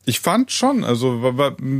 [0.07, 1.21] Ich fand schon, also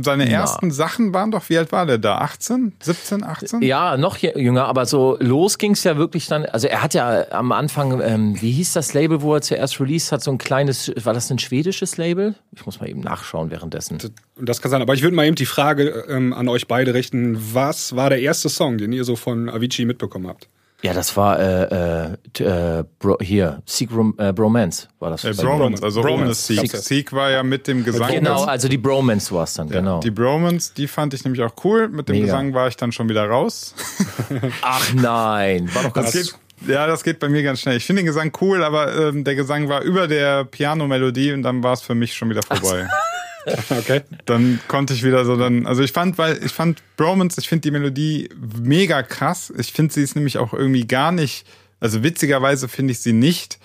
[0.02, 0.40] seine ja.
[0.40, 2.18] ersten Sachen waren doch, wie alt war der da?
[2.18, 3.62] 18, 17, 18?
[3.62, 7.52] Ja, noch jünger, aber so los ging's ja wirklich dann, also er hat ja am
[7.52, 11.14] Anfang, ähm, wie hieß das Label, wo er zuerst released hat, so ein kleines, war
[11.14, 12.34] das ein schwedisches Label?
[12.52, 13.96] Ich muss mal eben nachschauen währenddessen.
[14.38, 17.54] Das kann sein, aber ich würde mal eben die Frage ähm, an euch beide richten,
[17.54, 20.48] was war der erste Song, den ihr so von Avicii mitbekommen habt?
[20.82, 25.24] Ja, das war äh, äh, äh, Bro, hier, Seek Rom äh, Bromance war das.
[25.24, 26.46] Äh, Bromance, also Bromance.
[26.46, 26.70] Seek.
[26.70, 28.12] Seek war ja mit dem Gesang.
[28.12, 29.98] Genau, also die Bromance war es dann, ja, genau.
[29.98, 31.88] Die Bromance, die fand ich nämlich auch cool.
[31.88, 32.26] Mit dem Mega.
[32.26, 33.74] Gesang war ich dann schon wieder raus.
[34.62, 36.12] Ach nein, war doch ganz...
[36.12, 37.76] Das geht, ja, das geht bei mir ganz schnell.
[37.76, 41.64] Ich finde den Gesang cool, aber ähm, der Gesang war über der Piano-Melodie und dann
[41.64, 42.86] war es für mich schon wieder vorbei.
[43.70, 44.02] okay.
[44.26, 47.62] Dann konnte ich wieder so dann, also ich fand, weil ich fand Bromance, ich finde
[47.62, 48.28] die Melodie
[48.60, 49.52] mega krass.
[49.56, 51.46] Ich finde sie ist nämlich auch irgendwie gar nicht,
[51.80, 53.58] also witzigerweise finde ich sie nicht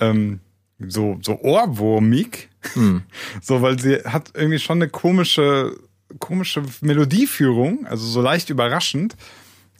[0.00, 0.40] ähm,
[0.78, 3.02] so so ohrwurmig, hm.
[3.42, 5.76] so weil sie hat irgendwie schon eine komische
[6.18, 9.16] komische Melodieführung, also so leicht überraschend.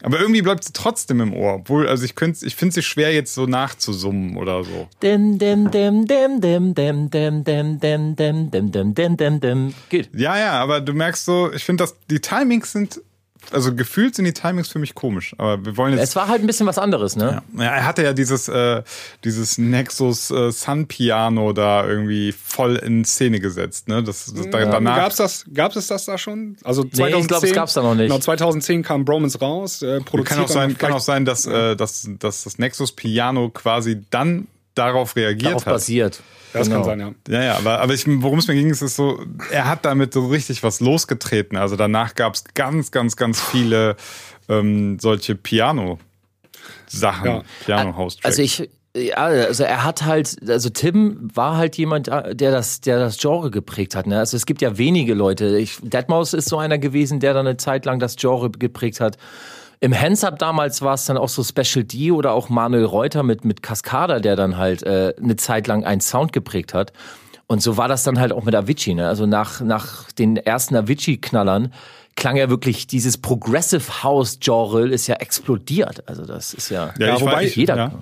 [0.02, 1.54] Aber irgendwie bleibt sie trotzdem im Ohr.
[1.54, 4.88] Obwohl, also ich, ich finde sie schwer jetzt so nachzusummen oder so.
[5.02, 9.74] Dem, dem, dem, dem, dem, dem, dem, dem, dem, dem, dem, dem, dem, dem, dem.
[9.88, 10.10] Geht.
[10.14, 13.00] Ja, ja, aber du merkst so, ich finde, dass die Timings sind
[13.50, 16.10] also gefühlt sind die Timings für mich komisch, aber wir wollen jetzt.
[16.10, 17.42] Es war halt ein bisschen was anderes, ne?
[17.56, 18.82] Ja, ja er hatte ja dieses äh,
[19.24, 24.02] dieses Nexus äh, Sun Piano da irgendwie voll in Szene gesetzt, ne?
[24.02, 26.56] Das, das ja, danach gab's das gab's es das da schon?
[26.64, 27.14] Also 2010.
[27.14, 28.08] Nee, ich glaube, es gab's da noch nicht.
[28.08, 31.76] Genau, 2010 kam Bromance raus, äh, produziert kann auch sein, kann auch sein, dass, äh,
[31.76, 35.74] dass, dass das Nexus Piano quasi dann darauf reagiert darauf hat.
[35.74, 36.20] basiert.
[36.52, 36.80] Das genau.
[36.82, 37.12] kann sein, ja.
[37.28, 40.12] Ja, ja, aber, aber ich, worum es mir ging, ist es so, er hat damit
[40.12, 41.56] so richtig was losgetreten.
[41.56, 43.96] Also danach gab es ganz, ganz, ganz viele
[44.48, 47.42] ähm, solche Piano-Sachen, ja.
[47.64, 48.26] Piano-House-Tracks.
[48.26, 52.98] Also ich, ja, also er hat halt, also Tim war halt jemand, der das, der
[52.98, 54.06] das Genre geprägt hat.
[54.06, 54.18] Ne?
[54.18, 55.56] Also es gibt ja wenige Leute.
[55.56, 59.16] Ich, Deadmaus ist so einer gewesen, der dann eine Zeit lang das Genre geprägt hat.
[59.82, 63.44] Im Hands-Up damals war es dann auch so Special D oder auch Manuel Reuter mit,
[63.44, 66.92] mit Cascada, der dann halt äh, eine Zeit lang einen Sound geprägt hat.
[67.48, 68.94] Und so war das dann halt auch mit Avicii.
[68.94, 69.08] Ne?
[69.08, 71.72] Also nach, nach den ersten Avicii-Knallern
[72.14, 76.08] klang ja wirklich dieses Progressive House-Genre ist ja explodiert.
[76.08, 77.76] Also das ist ja, ja, ja wobei jeder.
[77.76, 77.92] Ja.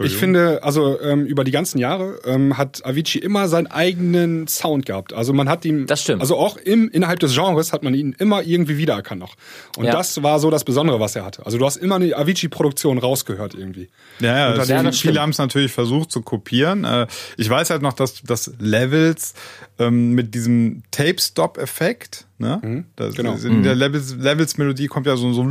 [0.00, 4.86] Ich finde, also ähm, über die ganzen Jahre ähm, hat Avicii immer seinen eigenen Sound
[4.86, 5.12] gehabt.
[5.12, 6.20] Also man hat ihn, das stimmt.
[6.20, 9.34] also auch im, innerhalb des Genres hat man ihn immer irgendwie wiedererkannt noch.
[9.76, 9.92] Und ja.
[9.92, 11.44] das war so das Besondere, was er hatte.
[11.44, 13.88] Also du hast immer eine Avicii-Produktion rausgehört irgendwie.
[14.20, 16.84] Ja, ja, das ja viele haben es natürlich versucht zu kopieren.
[16.84, 19.34] Äh, ich weiß halt noch, dass, dass Levels
[19.78, 22.60] ähm, mit diesem Tape-Stop-Effekt Ne?
[22.60, 23.34] Mhm, das, genau.
[23.36, 23.62] In mhm.
[23.62, 25.48] der Levels, Levels Melodie kommt ja so so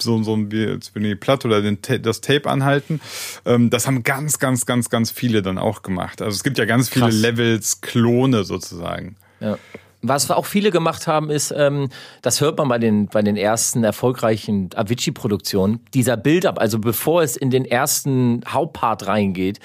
[0.00, 2.98] so, so wie jetzt wenn die Platte oder den, das Tape anhalten.
[3.44, 6.22] Ähm, das haben ganz ganz ganz ganz viele dann auch gemacht.
[6.22, 7.14] Also es gibt ja ganz viele Krass.
[7.20, 9.16] Levels Klone sozusagen.
[9.40, 9.58] Ja.
[10.02, 11.90] Was auch viele gemacht haben, ist, ähm,
[12.22, 17.36] das hört man bei den, bei den ersten erfolgreichen Avicii-Produktionen, dieser Build-up, also bevor es
[17.36, 19.60] in den ersten Hauptpart reingeht,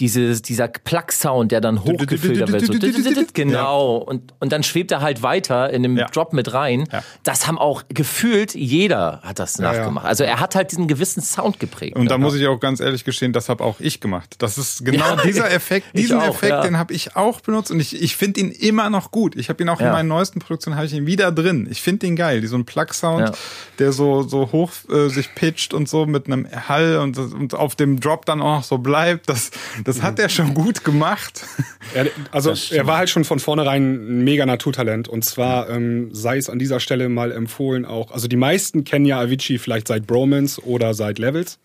[0.00, 2.66] dieses, dieser Plug-Sound, der dann hochgefiltert wird.
[2.66, 3.96] So, genau.
[3.96, 6.06] Und, und dann schwebt er halt weiter in dem ja.
[6.06, 6.84] Drop mit rein.
[6.92, 7.02] Ja.
[7.22, 10.06] Das haben auch gefühlt jeder hat das nachgemacht.
[10.06, 11.96] Also er hat halt diesen gewissen Sound geprägt.
[11.96, 14.34] Und da muss ich auch ganz ehrlich gestehen, das habe auch ich gemacht.
[14.38, 18.00] Das ist genau dieser Effekt, diesen auch, Effekt, den habe ich auch benutzt und ich,
[18.00, 19.36] ich finde ihn immer noch gut.
[19.36, 21.68] Ich habe ihn auch in meinen neuesten Produktionen habe ich ihn wieder drin.
[21.70, 22.42] Ich finde ihn geil.
[22.54, 23.32] Ein Plug-Sound,
[23.80, 27.74] der so, so hoch äh, sich pitcht und so mit einem Hall und, und auf
[27.74, 29.28] dem Drop dann auch noch so bleibt.
[29.28, 29.50] Das,
[29.84, 31.46] das hat er schon gut gemacht.
[31.94, 35.08] Er, also er war halt schon von vornherein ein mega Naturtalent.
[35.08, 39.04] Und zwar ähm, sei es an dieser Stelle mal empfohlen auch, also die meisten kennen
[39.04, 41.58] ja Avicii vielleicht seit Bromance oder seit Levels.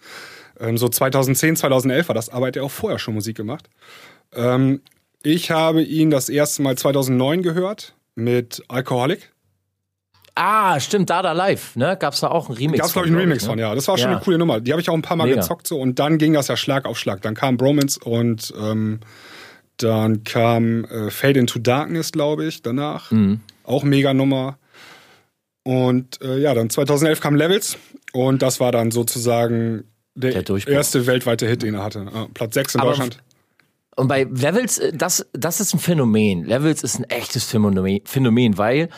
[0.60, 3.70] Ähm, so 2010, 2011 war das, aber er hat ja auch vorher schon Musik gemacht.
[4.34, 4.82] Ähm,
[5.24, 9.32] ich habe ihn das erste Mal 2009 gehört mit Alcoholic.
[10.42, 11.98] Ah, stimmt, Dada Live, ne?
[12.00, 12.80] Gab's da auch einen Remix?
[12.80, 13.50] Gab's, glaube ich, einen Remix ne?
[13.50, 13.76] von, ja.
[13.76, 14.16] Das war schon Ja.
[14.16, 14.62] eine coole Nummer.
[14.62, 15.42] Die habe ich auch ein paar Mal Mega.
[15.42, 17.22] gezockt so und dann ging das ja Schlag auf Schlag.
[17.22, 19.02] Dann kam Bromance und ähm,
[19.78, 23.12] dann kam äh, Fade into Darkness, glaube ich, danach.
[23.12, 23.42] Mhm.
[23.66, 24.58] Auch mega Nummer.
[25.64, 27.78] Und äh, ja, dann 2011 kam Levels
[28.14, 29.84] und das war dann sozusagen
[30.16, 32.06] der, Der erste weltweite Hit, den er hatte.
[32.14, 33.20] Ja, Platz 6 in Aber Deutschland.
[33.96, 36.46] Und bei Levels, äh, das, das ist ein Phänomen.
[36.46, 38.90] Levels ist ein echtes Phänomen, Phänomen, weil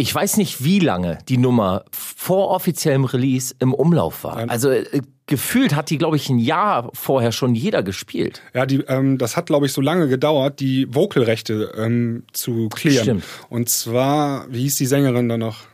[0.00, 4.48] ich weiß nicht, wie lange die Nummer vor offiziellem Release im Umlauf war.
[4.48, 8.40] Also äh, gefühlt hat die, glaube ich, ein Jahr vorher schon jeder gespielt.
[8.54, 13.02] Ja, die, ähm, das hat, glaube ich, so lange gedauert, die Vocalrechte ähm, zu klären.
[13.02, 13.24] Stimmt.
[13.50, 15.64] Und zwar, wie hieß die Sängerin da noch?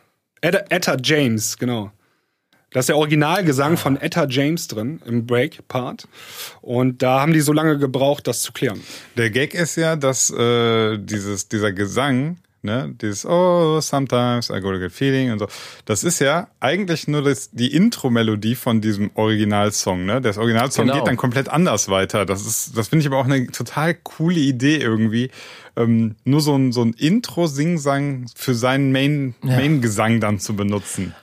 [0.41, 1.93] Etta, Etta James, genau.
[2.73, 6.09] Da ist der Originalgesang von Etta James drin im Break-Part.
[6.63, 8.81] Und da haben die so lange gebraucht, das zu klären.
[9.17, 14.71] Der Gag ist ja, dass äh, dieses, dieser Gesang, ne, dieses Oh, sometimes I go
[14.71, 15.49] to get feeling und so,
[15.87, 20.21] das ist ja eigentlich nur das, die Intro-Melodie von diesem Originalsong, ne?
[20.21, 20.99] Das Originalsong Genau.
[20.99, 22.27] geht dann komplett anders weiter.
[22.27, 25.31] Das ist, das finde ich aber auch eine total coole Idee irgendwie.
[25.77, 31.15] Ähm, nur so ein, so ein Intro-Singsang für seinen Main, Main-Gesang dann zu benutzen.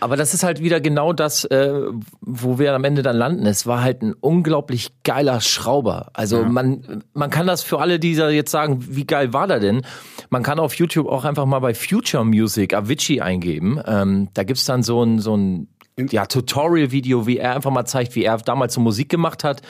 [0.00, 1.72] Aber das ist halt wieder genau das, äh,
[2.20, 3.46] wo wir am Ende dann landen.
[3.46, 6.10] Es war halt ein unglaublich geiler Schrauber.
[6.12, 9.60] Also man, man kann das für alle, die da jetzt sagen, wie geil war der
[9.60, 9.82] denn?
[10.30, 13.80] Man kann auf YouTube auch einfach mal bei Future Music Avicii eingeben.
[13.86, 15.68] Ähm, da gibt's dann so ein, so ein
[16.10, 19.62] ja, Tutorial-Video, wie er einfach mal zeigt, wie er damals so Musik gemacht hat.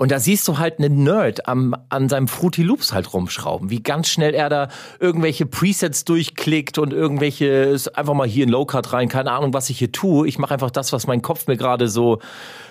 [0.00, 3.82] Und da siehst du halt einen Nerd am, an seinem Fruity Loops halt rumschrauben, wie
[3.82, 9.10] ganz schnell er da irgendwelche Presets durchklickt und irgendwelche, einfach mal hier in Low-Cut rein,
[9.10, 10.26] keine Ahnung, was ich hier tue.
[10.26, 12.18] Ich mache einfach das, was mein Kopf mir gerade so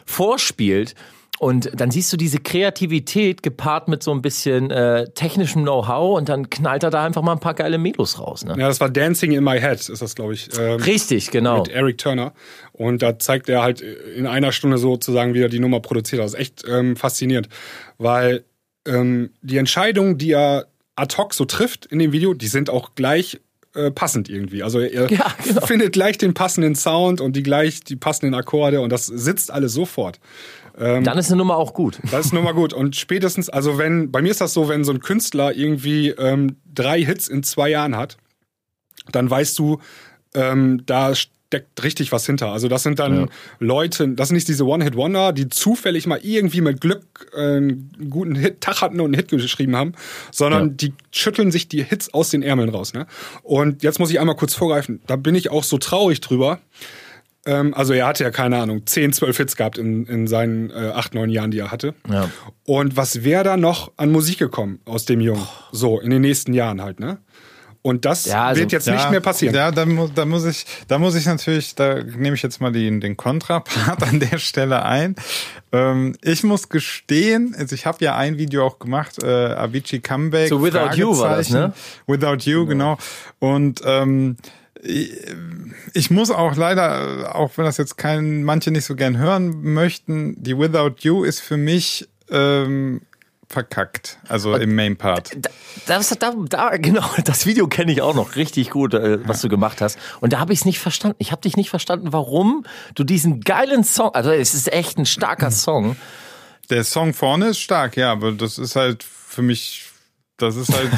[0.08, 0.96] vorspielt.
[1.40, 6.28] Und dann siehst du diese Kreativität gepaart mit so ein bisschen äh, technischem Know-how und
[6.28, 8.44] dann knallt er da einfach mal ein paar geile Melos raus.
[8.44, 8.56] Ne?
[8.58, 10.50] Ja, das war Dancing in My Head, ist das, glaube ich.
[10.60, 11.60] Ähm, Richtig, genau.
[11.60, 12.34] mit Eric Turner.
[12.74, 16.22] Und da zeigt er halt in einer Stunde sozusagen, wie er die Nummer produziert.
[16.22, 17.48] Das ist echt ähm, faszinierend.
[17.98, 18.44] Weil
[18.86, 22.96] ähm, die Entscheidungen, die er ad hoc so trifft in dem Video, die sind auch
[22.96, 23.40] gleich
[23.76, 24.64] äh, passend irgendwie.
[24.64, 25.66] Also er Ja, genau.
[25.66, 29.74] findet gleich den passenden Sound und die gleich die passenden Akkorde und das sitzt alles
[29.74, 30.20] sofort.
[30.80, 32.00] Dann ist eine Nummer auch gut.
[32.10, 32.74] Das ist nun mal gut.
[32.74, 36.56] Und spätestens, also wenn, bei mir ist das so, wenn so ein Künstler irgendwie ähm,
[36.74, 38.18] drei Hits in zwei Jahren hat,
[39.12, 39.80] dann weißt du,
[40.36, 42.52] ähm, da steckt richtig was hinter.
[42.52, 46.80] Also das sind dann Leute, das sind nicht diese One-Hit-Wonder, die zufällig mal irgendwie mit
[46.80, 49.94] Glück äh, einen guten Hit, Tag hatten und einen Hit geschrieben haben,
[50.32, 50.74] sondern Ja.
[50.76, 52.94] die schütteln sich die Hits aus den Ärmeln raus.
[52.94, 53.08] Ne?
[53.42, 56.60] Und jetzt muss ich einmal kurz vorgreifen, da bin ich auch so traurig drüber.
[57.50, 60.92] Ähm, also er hatte ja, keine Ahnung, 10, 12 Hits gehabt in, in seinen äh,
[60.94, 61.96] 8, 9 Jahren, die er hatte.
[62.08, 62.30] Ja.
[62.66, 65.48] Und was wäre da noch an Musik gekommen aus dem Jungen?
[65.72, 67.18] So, in den nächsten Jahren halt, ne?
[67.82, 69.56] Und das Ja, also- wird jetzt nicht mehr passieren.
[69.56, 73.00] Ja, da, da muss ich, da muss ich natürlich, da nehme ich jetzt mal den,
[73.00, 75.16] den Kontrapart an der Stelle ein.
[75.72, 80.50] Ähm, ich muss gestehen, also ich habe ja ein Video auch gemacht, äh, Avicii Comeback.
[80.50, 81.74] So Without You war das, ne?
[82.06, 82.98] Without You, genau.
[83.40, 84.36] Und ähm,
[84.82, 85.12] ich,
[85.94, 89.62] ich muss auch leider, äh, auch wenn das jetzt kein, manche nicht so gern hören
[89.62, 93.02] möchten, die Without You ist für mich ähm,
[93.48, 94.20] verkackt.
[94.28, 95.36] Also im Main Part.
[95.36, 95.50] Da,
[95.88, 99.50] das, da, da, genau, das Video kenne ich auch noch richtig gut, äh, was du
[99.50, 99.98] gemacht hast.
[100.22, 101.18] Und da habe ich es nicht verstanden.
[101.20, 102.66] Ich habe dich nicht verstanden, warum
[102.96, 105.96] du diesen geilen Song, also es ist echt ein starker Song.
[106.70, 109.89] Der Song vorne ist stark, ja, aber das ist halt für mich,
[110.42, 110.90] das ist halt,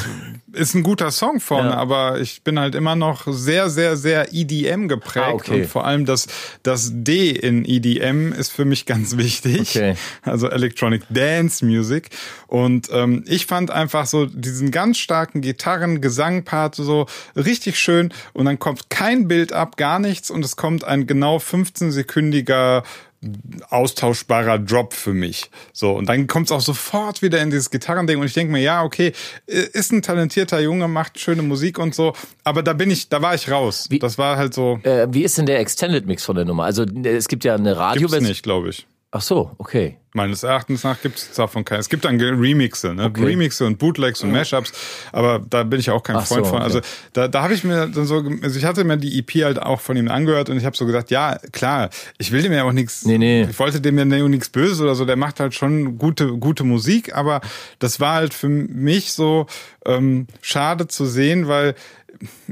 [0.52, 1.76] ist ein guter Song vorne, Ja.
[1.76, 5.62] aber ich bin halt immer noch sehr, sehr, sehr EDM geprägt Ah, okay.
[5.62, 6.26] und vor allem das,
[6.62, 9.76] das D in EDM ist für mich ganz wichtig.
[9.76, 9.94] Okay.
[10.22, 12.10] Also Electronic Dance Music.
[12.46, 18.44] Und ähm, ich fand einfach so diesen ganz starken Gitarren, Gesangpart so richtig schön und
[18.44, 22.82] dann kommt kein Bild ab, gar nichts und es kommt ein genau 15-sekündiger
[23.70, 25.50] austauschbarer Drop für mich.
[25.72, 28.60] So, und dann kommt es auch sofort wieder in dieses Gitarrending und ich denke mir,
[28.60, 29.12] ja, okay,
[29.46, 33.34] ist ein talentierter Junge, macht schöne Musik und so, aber da bin ich, da war
[33.34, 33.86] ich raus.
[33.90, 36.64] Wie- das war halt so, Äh, wie ist denn der Extended Mix von der Nummer?
[36.64, 38.28] Also äh, es gibt ja eine gibt's Radioversion.
[38.28, 38.86] nicht, glaube ich.
[39.14, 39.98] Ach so, okay.
[40.14, 41.80] Meines Erachtens nach gibt es davon keine.
[41.80, 43.04] Es gibt dann Remixe, ne?
[43.04, 43.26] Okay.
[43.26, 44.72] Remixe und Bootlegs und Mashups,
[45.12, 46.62] aber da bin ich auch kein Ach Freund so, von.
[46.62, 46.86] Also okay.
[47.12, 49.80] da, da habe ich mir dann so, also ich hatte mir die EP halt auch
[49.80, 52.72] von ihm angehört und ich habe so gesagt, ja klar, ich will dem ja auch
[52.72, 53.42] nichts, Nee, nee.
[53.42, 55.04] ich wollte dem ja nichts Böses oder so.
[55.04, 57.42] Der macht halt schon gute gute Musik, aber
[57.80, 59.46] das war halt für mich so
[59.84, 61.74] ähm, schade zu sehen, weil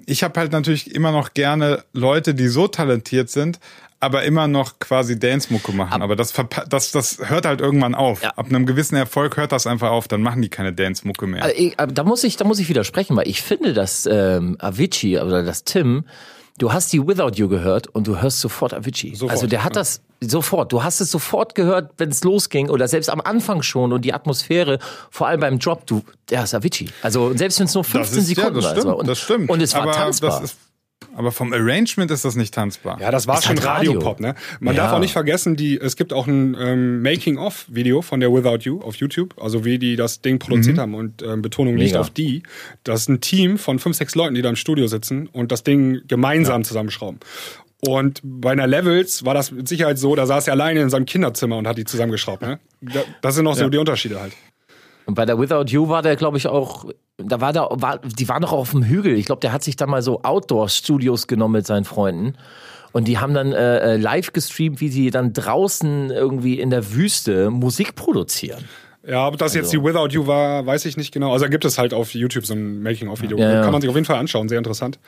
[0.05, 3.59] ich habe halt natürlich immer noch gerne Leute, die so talentiert sind,
[4.01, 6.01] aber immer noch quasi Dance-Mucke machen.
[6.01, 6.33] Aber das,
[6.69, 8.23] das, das hört halt irgendwann auf.
[8.23, 8.31] Ja.
[8.31, 10.09] Ab einem gewissen Erfolg hört das einfach auf.
[10.09, 11.45] Dann machen die keine Dance-Mucke mehr.
[11.45, 14.57] Also, ich, aber da muss ich, da muss ich widersprechen, weil ich finde, dass ähm,
[14.59, 16.05] Avicii oder das Tim,
[16.57, 19.15] du hast die Without You gehört und du hörst sofort Avicii.
[19.15, 20.73] Sofort, also der hat das sofort.
[20.73, 24.15] Du hast es sofort gehört, wenn es losging oder selbst am Anfang schon und die
[24.15, 24.79] Atmosphäre,
[25.11, 26.89] vor allem beim Drop, du, der ist Avicii.
[27.03, 28.73] Also selbst wenn es nur 15 das ist, Sekunden ja, das war.
[28.73, 28.97] stimmt, war.
[28.97, 29.51] Und, das stimmt.
[29.51, 30.41] Und es war aber tanzbar.
[30.41, 30.59] Das ist,
[31.15, 33.01] aber vom Arrangement ist das nicht tanzbar.
[33.01, 33.93] Ja, das war Ist schon halt Radio.
[33.93, 34.35] Radiopop, ne?
[34.61, 34.83] Man Ja.
[34.85, 38.81] darf auch nicht vergessen, die, es gibt auch ein ähm, Making-of-Video von der Without You
[38.83, 42.01] auf YouTube, also wie die das Ding produziert haben und ähm, Betonung liegt Mega.
[42.01, 42.43] auf die.
[42.85, 45.65] Das ist ein Team von fünf, sechs Leuten, die da im Studio sitzen und das
[45.65, 47.21] Ding gemeinsam zusammenschrauben.
[47.87, 51.07] Und bei einer Levels war das mit Sicherheit so, da saß er alleine in seinem
[51.07, 52.59] Kinderzimmer und hat die zusammengeschraubt, ne?
[52.83, 54.35] Da- Das sind noch so die Unterschiede halt.
[55.07, 56.87] Und bei der Without You war der, glaube ich, auch,
[57.17, 59.17] da war der, war, die waren doch auf dem Hügel.
[59.17, 62.35] Ich glaube, der hat sich dann mal so Outdoor-Studios genommen mit seinen Freunden.
[62.93, 66.93] Und die haben dann äh, äh, live gestreamt, wie sie dann draußen irgendwie in der
[66.93, 68.65] Wüste Musik produzieren.
[69.07, 71.33] Ja, ob das jetzt die Without You war, weiß ich nicht genau.
[71.33, 73.39] Also da gibt es halt auf YouTube so ein Making-of-Video.
[73.39, 73.63] Ja, ja.
[73.63, 74.99] Kann man sich auf jeden Fall anschauen, sehr interessant.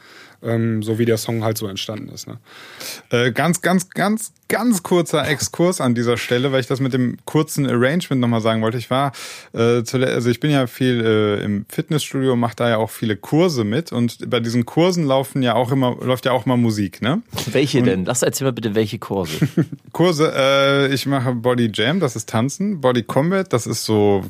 [0.44, 2.26] Ähm, so wie der Song halt so entstanden ist.
[2.26, 2.38] Ne?
[3.11, 7.16] Äh, ganz, ganz, ganz, ganz kurzer Exkurs an dieser Stelle, weil ich das mit dem
[7.24, 8.76] kurzen Arrangement nochmal sagen wollte.
[8.76, 9.12] Ich war,
[9.52, 11.00] äh, zule- also ich bin ja viel
[11.40, 15.42] äh, im Fitnessstudio, mache da ja auch viele Kurse mit und bei diesen Kursen laufen
[15.42, 17.22] ja auch immer, läuft ja auch mal Musik, ne?
[17.52, 18.05] Welche denn?
[18.05, 19.46] Lass erzähl mal bitte, welche Kurse.
[19.92, 24.24] Kurse, äh, ich mache Body Jam, das ist Tanzen, Body Combat, das ist so,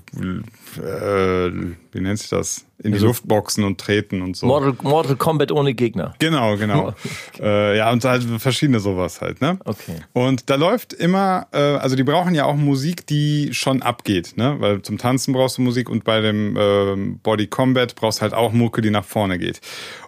[0.76, 1.50] äh,
[1.92, 2.64] wie nennt sich das?
[2.82, 4.46] In die Luft boxen und treten und so.
[4.46, 6.14] Mortal, Mortal Kombat ohne Gegner.
[6.18, 6.94] Genau, genau.
[7.40, 9.58] äh, ja, und halt verschiedene sowas halt, ne?
[9.64, 9.96] Okay.
[10.12, 14.56] Und da läuft immer, äh, also die brauchen ja auch Musik, die schon abgeht, ne?
[14.58, 18.34] Weil zum Tanzen brauchst du Musik und bei dem ähm, Body Combat brauchst du halt
[18.34, 19.60] auch Mucke, die nach vorne geht.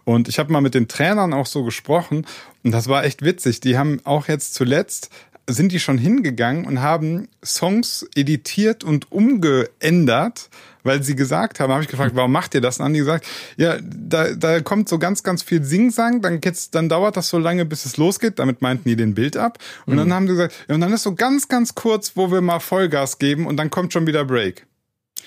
[0.04, 2.26] Und ich habe mal mit den Trainern auch so gesprochen
[2.64, 3.60] und das war echt witzig.
[3.60, 5.10] Die haben auch jetzt zuletzt
[5.46, 10.48] sind die schon hingegangen und haben Songs editiert und umgeändert,
[10.85, 12.78] weil sie gesagt haben, habe ich gefragt, warum macht ihr das?
[12.78, 13.26] Und dann haben die gesagt,
[13.57, 17.38] ja, da, da kommt so ganz, ganz viel Singsang, dann geht's, dann dauert das so
[17.38, 18.38] lange, bis es losgeht.
[18.38, 19.59] Damit meinten die den Bild ab.
[19.87, 22.40] Und dann haben die gesagt, ja, und dann ist so ganz, ganz kurz, wo wir
[22.40, 24.66] mal Vollgas geben und dann kommt schon wieder Break.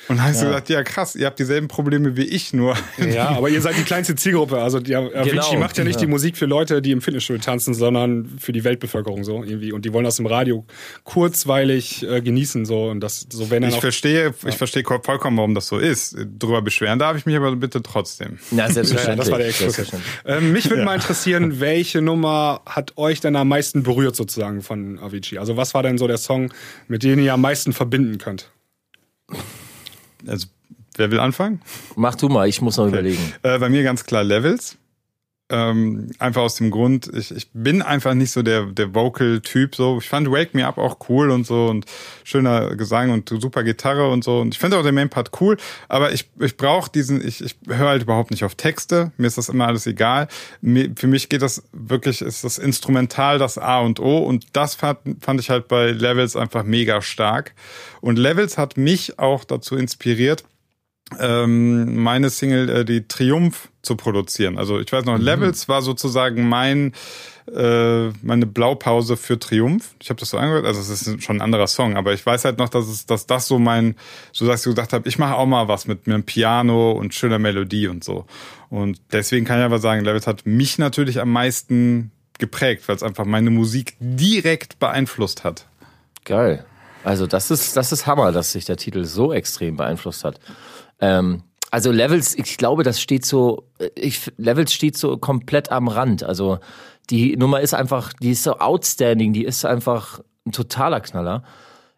[0.09, 2.75] Und dann habe ich so gesagt, ja krass, ihr habt dieselben Probleme wie ich, nur
[2.97, 4.61] Ja, aber ihr seid die kleinste Zielgruppe.
[4.61, 5.59] Also die, Avicii Genau.
[5.59, 6.01] macht ja nicht Ja.
[6.01, 9.71] die Musik für Leute, die im Fitnessstudio tanzen, sondern für die Weltbevölkerung so irgendwie.
[9.73, 10.65] Und die wollen das im Radio
[11.03, 15.37] kurzweilig äh, genießen so und das so wenn dann ich auch verstehe, ich verstehe vollkommen,
[15.37, 16.15] warum das so ist.
[16.39, 18.37] Drüber beschweren darf ich mich aber bitte trotzdem.
[18.51, 19.07] Na, selbstverständlich.
[19.07, 19.75] Ja, das war der Exkurs.
[19.75, 20.21] Selbstverständlich.
[20.25, 24.99] Ähm, mich würde mal interessieren, welche Nummer hat euch denn am meisten berührt sozusagen von
[24.99, 25.37] Avicii?
[25.37, 26.51] Also was war denn so der Song,
[26.87, 28.49] mit dem ihr am meisten verbinden könnt?
[30.25, 30.47] Also,
[30.95, 31.61] wer will anfangen?
[31.95, 33.33] Mach du mal, ich muss noch überlegen.
[33.43, 34.77] Äh, bei mir ganz klar Levels.
[35.49, 39.75] Ähm, einfach aus dem Grund, ich, ich bin einfach nicht so der, der Vocal-Typ.
[39.75, 41.85] So, ich fand Wake Me Up auch cool und so und
[42.25, 44.39] schöner Gesang und super Gitarre und so.
[44.39, 45.55] Und ich finde auch den Main-Part cool,
[45.87, 49.13] aber ich, ich brauche diesen, ich, ich höre halt überhaupt nicht auf Texte.
[49.15, 50.27] Mir ist das immer alles egal.
[50.59, 54.75] Mir, für mich geht das wirklich, ist das Instrumental das A und O und das
[54.75, 57.53] fand, fand ich halt bei Levels einfach mega stark.
[58.01, 60.43] Und Levels hat mich auch dazu inspiriert,
[61.19, 64.57] ähm, meine Single, äh, die Triumph zu produzieren.
[64.57, 66.93] Also ich weiß noch, Levels war sozusagen mein
[67.53, 69.95] äh, meine Blaupause für Triumph.
[70.01, 72.43] Ich habe das so angehört, also es ist schon ein anderer Song, aber ich weiß
[72.43, 73.95] halt noch, dass es, dass das so mein,
[74.33, 77.39] so dass ich gedacht habe, ich mache auch mal was mit einem Piano und schöner
[77.39, 78.25] Melodie und so.
[78.69, 83.03] Und deswegen kann ich aber sagen, Levels hat mich natürlich am meisten geprägt, weil es
[83.03, 85.67] einfach meine Musik direkt beeinflusst hat.
[86.25, 86.65] Geil.
[87.05, 90.41] Also das ist, das ist Hammer, dass sich der Titel so extrem beeinflusst hat.
[90.99, 96.23] Ähm, also Levels, ich glaube, das steht so, ich, Levels steht so komplett am Rand.
[96.23, 96.59] Also
[97.09, 101.43] die Nummer ist einfach, die ist so outstanding, die ist einfach ein totaler Knaller.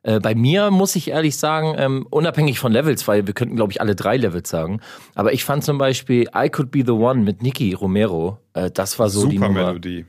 [0.02, 3.72] Äh, bei mir muss ich ehrlich sagen, ähm, unabhängig von Levels, weil wir könnten, glaube
[3.72, 4.80] ich, alle drei Levels sagen.
[5.14, 8.98] Aber ich fand zum Beispiel I Could Be the One mit Nicky Romero, äh, das
[8.98, 9.68] war so die Super Nummer.
[9.68, 10.06] Melodie.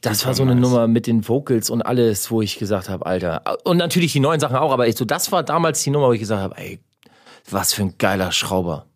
[0.00, 0.62] Das Super war so eine nice.
[0.62, 3.42] Nummer mit den Vocals und alles, wo ich gesagt habe, Alter.
[3.64, 6.12] Und natürlich die neuen Sachen auch, aber ich so, das war damals die Nummer, wo
[6.12, 6.78] ich gesagt habe, ey,
[7.50, 8.86] was für ein geiler Schrauber.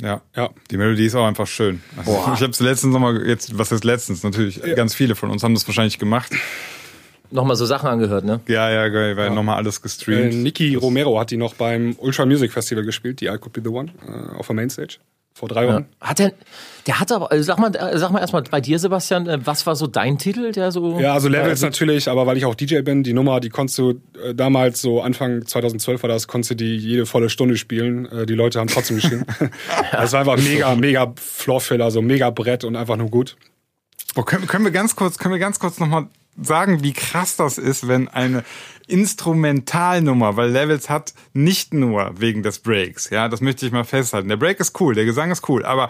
[0.00, 0.50] Ja, Ja.
[0.70, 1.82] Die Melodie ist auch einfach schön.
[1.96, 2.32] Also Boah.
[2.34, 4.22] Ich habe es letztens nochmal, jetzt, was ist letztens?
[4.22, 6.32] Natürlich, ganz viele von uns haben das wahrscheinlich gemacht.
[7.30, 8.40] nochmal so Sachen angehört, ne?
[8.48, 10.34] Ja, ja, geil, weil nochmal alles Äh, gestreamt.
[10.34, 13.68] Niki Romero hat die noch beim Ultra Music Festival gespielt, die I Could Be The
[13.68, 14.96] One, äh, auf der Mainstage.
[15.34, 15.86] Vor drei Wochen.
[16.00, 16.32] Hat der,
[16.86, 19.66] der hat aber, also sag mal, äh, sag mal erstmal bei dir, Sebastian, äh, was
[19.66, 21.00] war so dein Titel, der so.
[21.00, 24.00] Ja, also Levels natürlich, aber weil ich auch DJ bin, die Nummer, die konntest du
[24.22, 28.06] äh, damals so Anfang 2012 war das, konntest du die jede volle Stunde spielen.
[28.06, 29.24] Äh, die Leute haben trotzdem geschrien.
[29.92, 33.36] Es war einfach mega, mega Floorfiller, so mega Brett und einfach nur gut.
[34.16, 36.08] Oh, können, können wir ganz kurz, können wir ganz kurz nochmal
[36.40, 38.44] sagen, wie krass das ist, wenn eine
[38.86, 44.28] Instrumentalnummer, weil Levels hat nicht nur wegen des Breaks, ja, das möchte ich mal festhalten.
[44.28, 45.88] Der Break ist cool, der Gesang ist cool, aber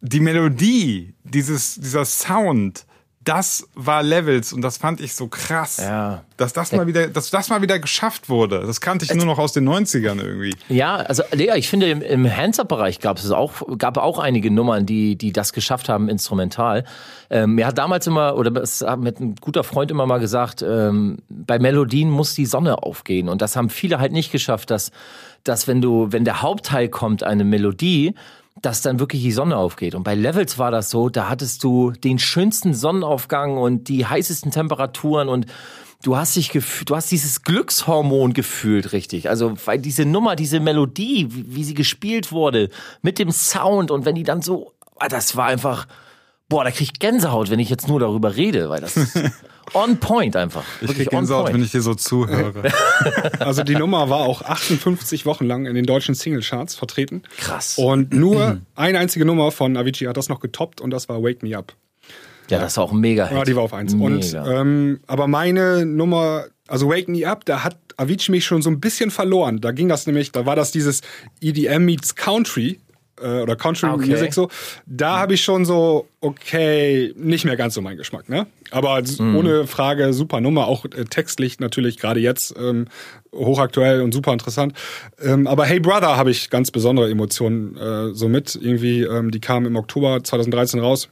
[0.00, 2.86] die Melodie, dieses, dieser Sound,
[3.24, 6.24] das war Levels und das fand ich so krass, Ja.
[6.36, 8.62] dass das mal wieder, dass das mal wieder geschafft wurde.
[8.66, 10.54] Das kannte ich nur noch aus den 90ern irgendwie.
[10.68, 14.84] Ja, also Lea, ich finde im, im Hands-Up-Bereich gab es auch, gab auch einige Nummern,
[14.84, 16.84] die, die das geschafft haben, instrumental.
[17.30, 20.62] Ähm, mir hat damals immer, oder es hat mit ein guter Freund immer mal gesagt,
[20.62, 23.28] ähm, bei Melodien muss die Sonne aufgehen.
[23.28, 24.90] Und das haben viele halt nicht geschafft, dass,
[25.44, 28.14] dass wenn du, wenn der Hauptteil kommt, eine Melodie,
[28.64, 29.94] dass dann wirklich die Sonne aufgeht.
[29.94, 34.50] Und bei Levels war das so, da hattest du den schönsten Sonnenaufgang und die heißesten
[34.50, 35.46] Temperaturen und
[36.02, 39.28] du hast dich gefühlt, du hast dieses Glückshormon gefühlt, richtig.
[39.28, 42.70] Also, weil diese Nummer, diese Melodie, wie, sie gespielt wurde,
[43.02, 45.86] mit dem Sound und wenn die dann so, ah, das war einfach,
[46.48, 48.94] boah, da krieg ich Gänsehaut, wenn ich jetzt nur darüber rede, weil das
[49.72, 50.64] on point einfach.
[50.80, 52.70] Ich Wirklich krieg Gänsehaut, wenn ich dir so zuhöre.
[53.38, 57.22] Also die Nummer war auch 58 Wochen lang in den deutschen Singlecharts vertreten.
[57.38, 57.78] Krass.
[57.78, 61.42] Und nur eine einzige Nummer von Avicii hat das noch getoppt und das war Wake
[61.42, 61.74] Me Up.
[62.50, 63.30] Ja, das war auch ein mega.
[63.30, 63.94] Ja, die war auf eins.
[63.94, 64.60] Und Mega.
[64.60, 68.80] ähm, aber meine Nummer, also Wake Me Up, da hat Avicii mich schon so ein
[68.80, 69.60] bisschen verloren.
[69.60, 71.00] Da ging das nämlich, da war das dieses
[71.40, 72.80] EDM meets Country
[73.24, 74.06] äh, oder Country Ah, okay.
[74.10, 74.48] Music so.
[74.86, 78.46] Da habe ich schon so, okay, nicht mehr ganz so mein Geschmack, ne?
[78.70, 79.36] Aber Mhm.
[79.36, 82.86] ohne Frage, super Nummer, auch äh, textlich natürlich gerade jetzt ähm,
[83.34, 84.74] hochaktuell und super interessant.
[85.22, 88.54] Ähm, aber Hey Brother habe ich ganz besondere Emotionen äh, so mit.
[88.60, 91.08] Irgendwie, ähm, die kam im Oktober 2013 raus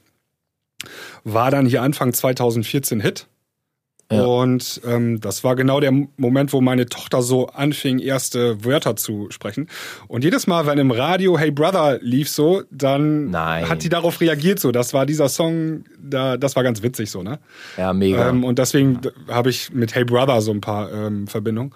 [1.24, 3.28] war dann hier Anfang 2014 Hit.
[4.12, 4.24] Ja.
[4.24, 9.28] Und ähm, das war genau der Moment, wo meine Tochter so anfing, erste Wörter zu
[9.30, 9.68] sprechen.
[10.08, 13.68] Und jedes Mal, wenn im Radio Hey Brother lief so, dann Nein.
[13.68, 14.72] hat die darauf reagiert so.
[14.72, 17.38] Das war dieser Song, da, das war ganz witzig so, ne?
[17.76, 18.28] Ja, mega.
[18.28, 21.74] Ähm, und deswegen d- habe ich mit Hey Brother so ein paar ähm, Verbindungen.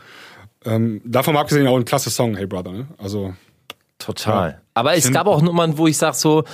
[0.65, 2.87] Ähm, davon mal abgesehen auch ein klasse Song, Hey Brother, ne?
[2.99, 3.35] Also
[3.99, 4.61] Total.
[4.75, 6.45] Aber es gab auch Nummern, wo ich sag so,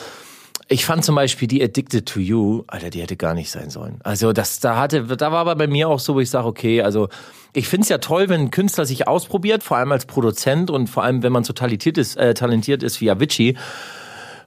[0.72, 4.00] ich fand zum Beispiel die Addicted to You, Alter, die hätte gar nicht sein sollen.
[4.02, 6.82] Also das, da hatte, da war aber bei mir auch so, wo ich sage, okay,
[6.82, 7.08] also
[7.52, 11.04] ich find's ja toll, wenn ein Künstler sich ausprobiert, vor allem als Produzent und vor
[11.04, 13.56] allem, wenn man so talentiert ist, äh, talentiert ist wie Avicii.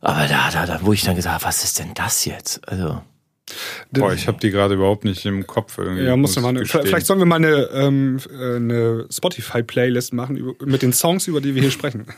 [0.02, 2.68] Aber da, da, da, wo ich dann gesagt, habe, was ist denn das jetzt?
[2.68, 3.02] Also
[3.92, 6.04] Boah, ich habe die gerade überhaupt nicht im Kopf irgendwie.
[6.04, 10.36] Ja, muss muss mal eine, vielleicht sollen wir mal eine, ähm, äh, eine Spotify-Playlist machen
[10.36, 12.08] über, mit den Songs, über die wir hier sprechen.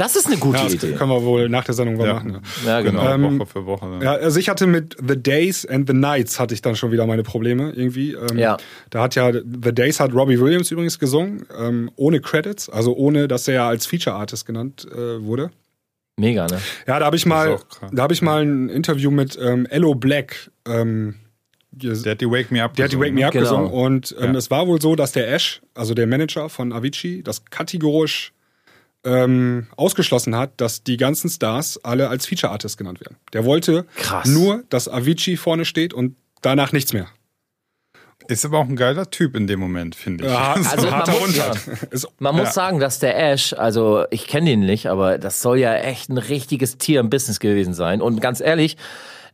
[0.00, 0.92] das ist eine gute Ja, das Idee.
[0.94, 2.14] können wir wohl nach der Sendung mal Ja.
[2.14, 2.40] machen.
[2.66, 3.02] Ja, genau.
[3.02, 3.86] Genau, Ähm, Woche für Woche.
[4.00, 4.02] Ja.
[4.02, 7.06] ja, also ich hatte mit The Days and the Nights hatte ich dann schon wieder
[7.06, 8.12] meine Probleme irgendwie.
[8.14, 8.56] Ähm, Ja.
[8.90, 13.28] Da hat ja The Days hat Robbie Williams übrigens gesungen, ähm, ohne Credits, also ohne,
[13.28, 15.50] dass er als Feature Artist genannt äh, wurde.
[16.16, 16.58] Mega, ne?
[16.86, 17.58] Ja, da habe ich mal,
[17.92, 20.50] da habe ich mal ein Interview mit ähm, Elo Black.
[20.66, 21.14] Ähm,
[21.72, 23.44] Der hat die Wake Me Up Der hat die Wake Me Up Genau.
[23.44, 24.38] gesungen und ähm, Ja.
[24.38, 28.32] es war wohl so, dass der Ash, also der Manager von Avicii, das kategorisch
[29.04, 33.16] ähm, ausgeschlossen hat, dass die ganzen Stars alle als Feature Artist genannt werden.
[33.32, 34.28] Der wollte Krass.
[34.28, 37.08] nur, dass Avicii vorne steht und danach nichts mehr.
[38.28, 40.30] Ist aber auch ein geiler Typ in dem Moment, finde ich.
[40.30, 41.52] Ja, Also man harter muss, ja,
[42.18, 42.52] man muss ja.
[42.52, 46.18] sagen, dass der Ash, also ich kenne den nicht, aber das soll ja echt ein
[46.18, 48.00] richtiges Tier im Business gewesen sein.
[48.00, 48.76] Und ganz ehrlich,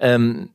[0.00, 0.50] ähm,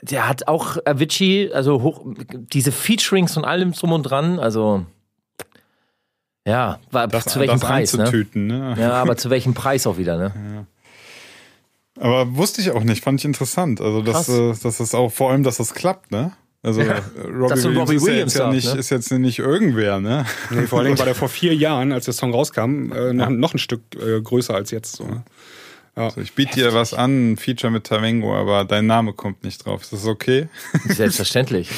[0.00, 2.04] der hat auch Avicii, also hoch,
[2.52, 4.86] diese Featurings und allem drum und dran, also
[6.46, 8.26] ja, war das, zu welchem das Preis, ne?
[8.34, 8.76] ne?
[8.78, 10.66] Ja, aber zu welchem Preis auch wieder, ne?
[11.98, 13.80] Aber wusste ich auch nicht, fand ich interessant.
[13.80, 14.28] Also, dass, Krass.
[14.28, 16.32] äh, dass es auch vor allem, dass das klappt, ne?
[16.62, 16.94] Also äh,
[17.26, 18.80] Robbie Williams, Robbie ist, ja Williams jetzt ja nicht, ne?
[18.80, 20.24] ist jetzt nicht irgendwer, ne?
[20.50, 23.28] Nee, vor allen Dingen war der vor vier Jahren, als der Song rauskam, äh, noch,
[23.28, 24.96] noch ein Stück äh, größer als jetzt.
[24.96, 25.24] So, ne?
[25.96, 29.64] Also ich biete dir was an, ein Feature mit Tavengo, aber dein Name kommt nicht
[29.64, 29.82] drauf.
[29.82, 30.48] Ist das okay?
[30.88, 31.70] Selbstverständlich.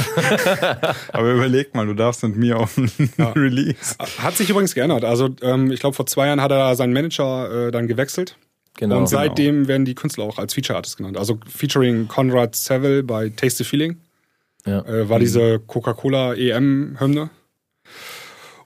[1.13, 2.91] Aber überleg mal, du darfst mit mir auf einen
[3.35, 3.95] Release.
[4.19, 5.05] Hat sich übrigens geändert.
[5.05, 8.37] Also ähm, ich glaube, vor zwei Jahren hat er seinen Manager äh, dann gewechselt.
[8.79, 8.99] Genau.
[8.99, 11.17] und seitdem werden die Künstler auch als Feature Artist genannt.
[11.17, 13.97] Also featuring Conrad Seville bei Taste the Feeling
[14.67, 14.81] Ja.
[14.85, 17.31] äh, war diese Coca-Cola EM-Hymne.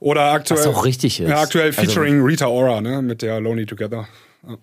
[0.01, 0.61] Oder aktuell.
[0.61, 1.29] Was auch richtig ist.
[1.29, 4.09] Ja, aktuell Also- featuring Rita Ora, ne, mit der Lonely Together.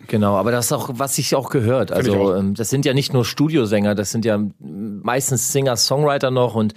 [0.07, 1.91] Genau, aber das ist auch, was ich auch gehört.
[1.91, 2.37] Also auch.
[2.37, 6.73] ähm, das sind ja nicht nur Studiosänger, das sind ja meistens Singer, Songwriter noch und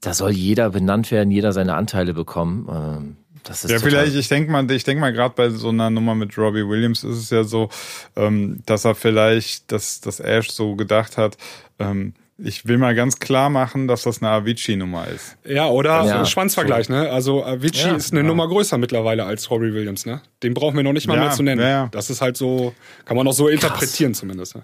[0.00, 2.68] da soll jeder benannt werden, jeder seine Anteile bekommen.
[2.70, 5.90] Ähm, das ist ja, vielleicht, ich denke mal, ich denke mal, gerade bei so einer
[5.90, 7.68] Nummer mit Robbie Williams ist es ja so,
[8.16, 11.36] ähm, dass er vielleicht, dass, dass Ash so gedacht hat,
[11.78, 15.36] ähm, ich will mal ganz klar machen, dass das eine Avicii-Nummer ist.
[15.44, 16.24] Ja, oder Ja.
[16.24, 17.10] Schwanzvergleich, ne?
[17.10, 17.96] Also Avicii Ja.
[17.96, 20.20] ist eine Nummer größer mittlerweile als Robbie Williams, ne?
[20.42, 21.60] Den brauchen wir noch nicht mal Ja, mehr zu nennen.
[21.60, 21.88] ja, ja.
[21.90, 22.74] Das ist halt so,
[23.04, 24.54] kann man auch so interpretieren zumindest.
[24.56, 24.62] Ne?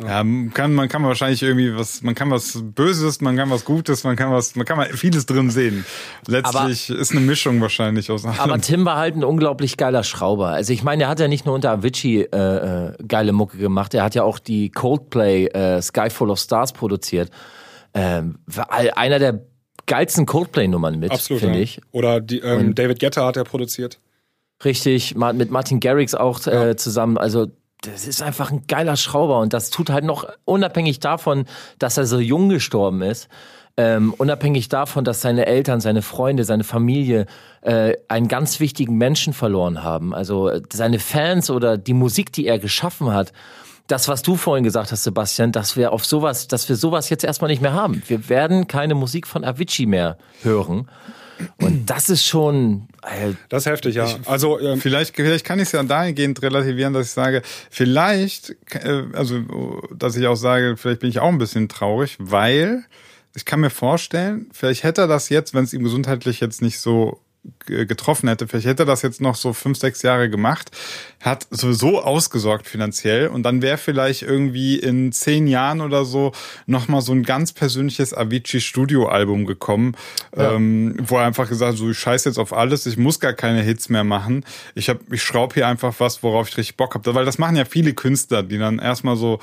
[0.00, 0.24] Ja,
[0.54, 4.14] kann, man kann wahrscheinlich irgendwie was, man kann was Böses, man kann was Gutes, man
[4.14, 5.84] kann was, man kann mal vieles drin sehen.
[6.28, 8.38] Letztlich ist eine Mischung wahrscheinlich aus allem.
[8.38, 10.50] Aber Tim war halt ein unglaublich geiler Schrauber.
[10.50, 13.92] Also ich meine, er hat ja nicht nur unter Avicii äh, äh, geile Mucke gemacht,
[13.92, 17.30] er hat ja auch die Coldplay äh, Sky Full of Stars produziert.
[17.92, 18.38] Ähm,
[18.94, 19.40] einer der
[19.86, 21.40] geilsten Coldplay-Nummern mit, Absolut.
[21.40, 21.64] finde ja.
[21.64, 21.80] ich.
[21.90, 23.98] Oder die, ähm, David Guetta hat er produziert.
[24.64, 27.16] Richtig, mit Martin Garrix auch äh, zusammen.
[27.16, 27.48] Also
[27.82, 31.44] das ist einfach ein geiler Schrauber und das tut halt noch unabhängig davon,
[31.78, 33.28] dass er so jung gestorben ist.
[33.76, 37.26] Ähm, unabhängig davon, dass seine Eltern, seine Freunde, seine Familie
[37.60, 40.12] äh, einen ganz wichtigen Menschen verloren haben.
[40.12, 43.32] Also äh, seine Fans oder die Musik, die er geschaffen hat.
[43.86, 47.22] Das, was du vorhin gesagt hast, Sebastian, dass wir auf sowas, dass wir sowas jetzt
[47.22, 48.02] erstmal nicht mehr haben.
[48.08, 50.88] Wir werden keine Musik von Avicii mehr hören.
[51.60, 54.08] Und das ist schon, äh, Das ist heftig, ja.
[54.26, 59.04] also ähm, Vielleicht, vielleicht kann ich es ja dahingehend relativieren, dass ich sage, vielleicht, äh,
[59.12, 62.84] also, dass ich auch sage, vielleicht bin ich auch ein bisschen traurig, weil
[63.34, 66.80] ich kann mir vorstellen, vielleicht hätte er das jetzt, wenn es ihm gesundheitlich jetzt nicht
[66.80, 67.20] so
[67.66, 70.70] getroffen hätte, vielleicht hätte er das jetzt noch so fünf, sechs Jahre gemacht,
[71.20, 76.32] hat sowieso ausgesorgt finanziell und dann wäre vielleicht irgendwie in zehn Jahren oder so
[76.66, 79.96] nochmal so ein ganz persönliches Avicii Studioalbum gekommen,
[80.36, 83.32] ähm, wo er einfach gesagt hat, so ich scheiß jetzt auf alles, ich muss gar
[83.32, 84.44] keine Hits mehr machen.
[84.74, 87.14] Ich hab, ich schraube hier einfach was, worauf ich richtig Bock habe.
[87.14, 89.40] Weil das machen ja viele Künstler, die dann erstmal so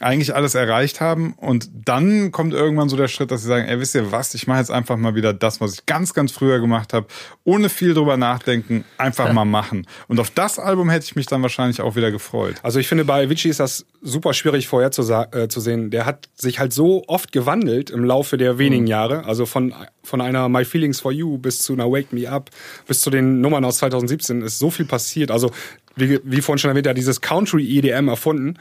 [0.00, 3.80] eigentlich alles erreicht haben und dann kommt irgendwann so der Schritt, dass sie sagen, ey,
[3.80, 6.60] wisst ihr was, ich mache jetzt einfach mal wieder das, was ich ganz, ganz früher
[6.60, 7.06] gemacht habe,
[7.44, 9.86] ohne viel drüber nachdenken, einfach mal machen.
[10.06, 12.56] Und auf das Album hätte ich mich dann wahrscheinlich auch wieder gefreut.
[12.62, 15.90] Also ich finde, bei Avicii ist das super schwierig vorher zu, äh, zu sehen.
[15.90, 19.24] Der hat sich halt so oft gewandelt im Laufe der wenigen Jahre.
[19.24, 19.74] Also von,
[20.04, 22.50] von einer My Feelings for You bis zu einer Wake Me Up
[22.86, 25.30] bis zu den Nummern aus 2017 ist so viel passiert.
[25.30, 25.50] Also
[25.96, 28.56] wie, wie vorhin schon erwähnt, er hat dieses Country EDM erfunden.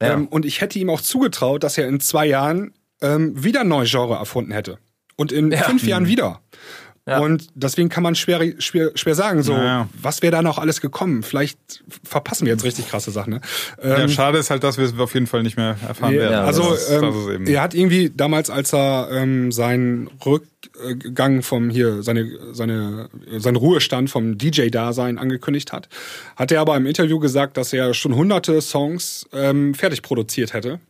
[0.00, 3.68] Ähm, und ich hätte ihm auch zugetraut, dass er in zwei Jahren ähm, wieder ein
[3.68, 4.78] neues Genre erfunden hätte.
[5.16, 6.42] Und in fünf Jahren wieder.
[7.06, 9.88] Und deswegen kann man schwer, schwer, schwer sagen, so, Ja, ja.
[10.02, 11.22] was wäre da noch alles gekommen?
[11.22, 13.34] Vielleicht verpassen wir jetzt richtig krasse Sachen.
[13.34, 13.40] Ne?
[13.80, 16.18] ja, Ähm, schade ist halt, dass wir es auf jeden Fall nicht mehr erfahren Nee,
[16.18, 16.44] werden.
[16.44, 17.02] also das ähm,
[17.44, 23.56] das er hat irgendwie damals, als er ähm, seinen Rückgang vom hier seine seine seinen
[23.56, 25.88] Ruhestand vom DJ-Dasein angekündigt hat,
[26.34, 30.80] hat er aber im Interview gesagt, dass er schon hunderte Songs ähm, fertig produziert hätte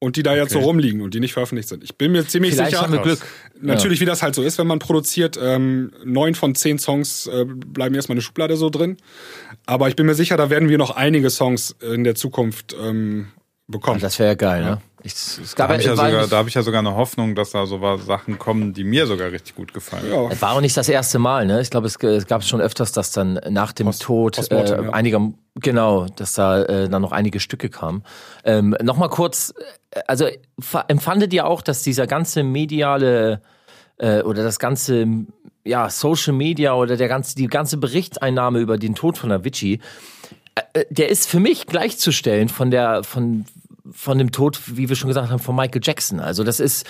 [0.00, 0.66] und die da jetzt so Okay.
[0.68, 1.82] rumliegen und die nicht veröffentlicht sind.
[1.82, 2.82] Ich bin mir ziemlich Vielleicht sicher.
[2.82, 3.18] haben wir Glück.
[3.60, 7.44] Natürlich, wie das halt so ist, wenn man produziert, ähm, neun von zehn Songs äh,
[7.44, 8.96] bleiben erstmal in der Schublade so drin.
[9.66, 13.28] Aber ich bin mir sicher, da werden wir noch einige Songs in der Zukunft ähm,
[13.66, 14.00] bekommen.
[14.00, 14.80] das wäre ja geil, ne?
[15.02, 17.50] Ich, es da habe ich, ja sogar, da hab ich ja sogar eine Hoffnung, dass
[17.52, 20.10] da so was Sachen kommen, die mir sogar richtig gut gefallen.
[20.10, 20.28] Ja.
[20.28, 21.60] Es war auch nicht das erste Mal, ne?
[21.60, 24.92] Ich glaube, es, es gab schon öfters, dass dann nach dem Tod postmortem, äh, ja.
[24.92, 28.02] einiger, genau, dass da äh, dann noch einige Stücke kamen.
[28.44, 29.54] Ähm, Nochmal kurz,
[29.90, 30.26] äh, also
[30.58, 33.40] fa- empfandet ihr auch, dass dieser ganze mediale
[33.98, 35.06] äh, oder das ganze
[35.64, 39.80] ja, Social Media oder der ganze, die ganze Berichtseinnahme über den Tod von Avicii,
[40.72, 43.44] äh, der ist für mich gleichzustellen von der, von,
[43.92, 46.20] von dem Tod, wie wir schon gesagt haben, von Michael Jackson.
[46.20, 46.86] Also das ist,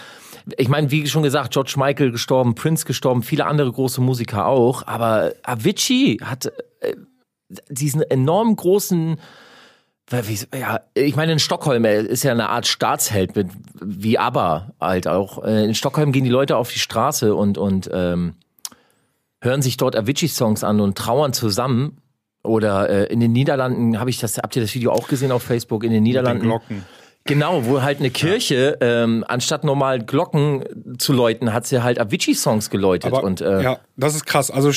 [0.56, 4.86] ich meine, wie schon gesagt, George Michael gestorben, Prince gestorben, viele andere große Musiker auch,
[4.86, 6.46] aber Avicii hat
[6.80, 6.94] äh,
[7.68, 9.18] diesen enorm großen
[10.54, 15.44] ja, ich meine, in Stockholm ist ja eine Art Staatsheld mit, wie ABBA halt auch.
[15.44, 18.34] Äh, In Stockholm gehen die Leute auf die Straße und, und ähm,
[19.42, 21.98] hören sich dort Avicii-Songs an und trauern zusammen.
[22.42, 25.42] Oder äh, in den Niederlanden habe ich das, habt ihr das Video auch gesehen auf
[25.42, 25.82] Facebook?
[25.84, 26.42] In den Den Niederlanden.
[26.44, 26.84] Glocken.
[27.24, 30.64] Genau, wo halt eine Kirche, ähm, anstatt normal Glocken
[30.96, 33.12] zu läuten, hat sie halt Avicii-Songs geläutet.
[33.12, 34.50] Aber, und, äh, ja, das ist krass.
[34.50, 34.70] Also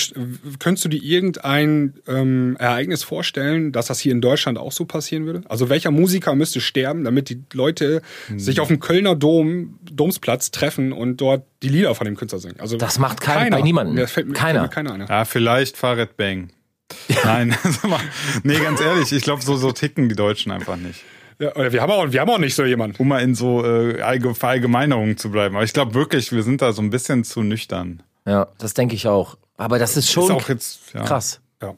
[0.60, 5.26] könntest du dir irgendein ähm, Ereignis vorstellen, dass das hier in Deutschland auch so passieren
[5.26, 5.44] würde?
[5.48, 8.38] Also welcher Musiker müsste sterben, damit die Leute Hm.
[8.40, 12.60] sich auf dem Kölner Dom, Domsplatz treffen und dort die Lieder von dem Künstler singen?
[12.60, 13.96] Also Das macht kein- bei niemandem.
[13.96, 14.08] Mir Keiner.
[14.10, 15.06] Fällt mir keiner ein.
[15.08, 16.50] Ja, vielleicht Fahrrad Bang.
[17.24, 17.56] Nein,
[17.88, 18.00] mal,
[18.44, 21.04] nee, ganz ehrlich, ich glaube, so, so ticken die Deutschen einfach nicht.
[21.40, 22.98] Ja, oder wir haben auch, wir haben auch nicht so jemanden.
[23.02, 25.56] Um mal in so äh, Allge- Verallgemeinerungen zu bleiben.
[25.56, 28.04] Aber ich glaube wirklich, wir sind da so ein bisschen zu nüchtern.
[28.26, 29.38] ja, das denke ich auch.
[29.58, 31.04] Aber das ist schon Ist auch jetzt, ja.
[31.04, 31.40] krass.
[31.62, 31.76] Ja.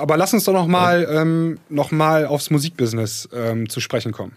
[0.00, 4.36] Aber lass uns doch noch mal, ähm, noch mal aufs Musikbusiness ähm, zu sprechen kommen.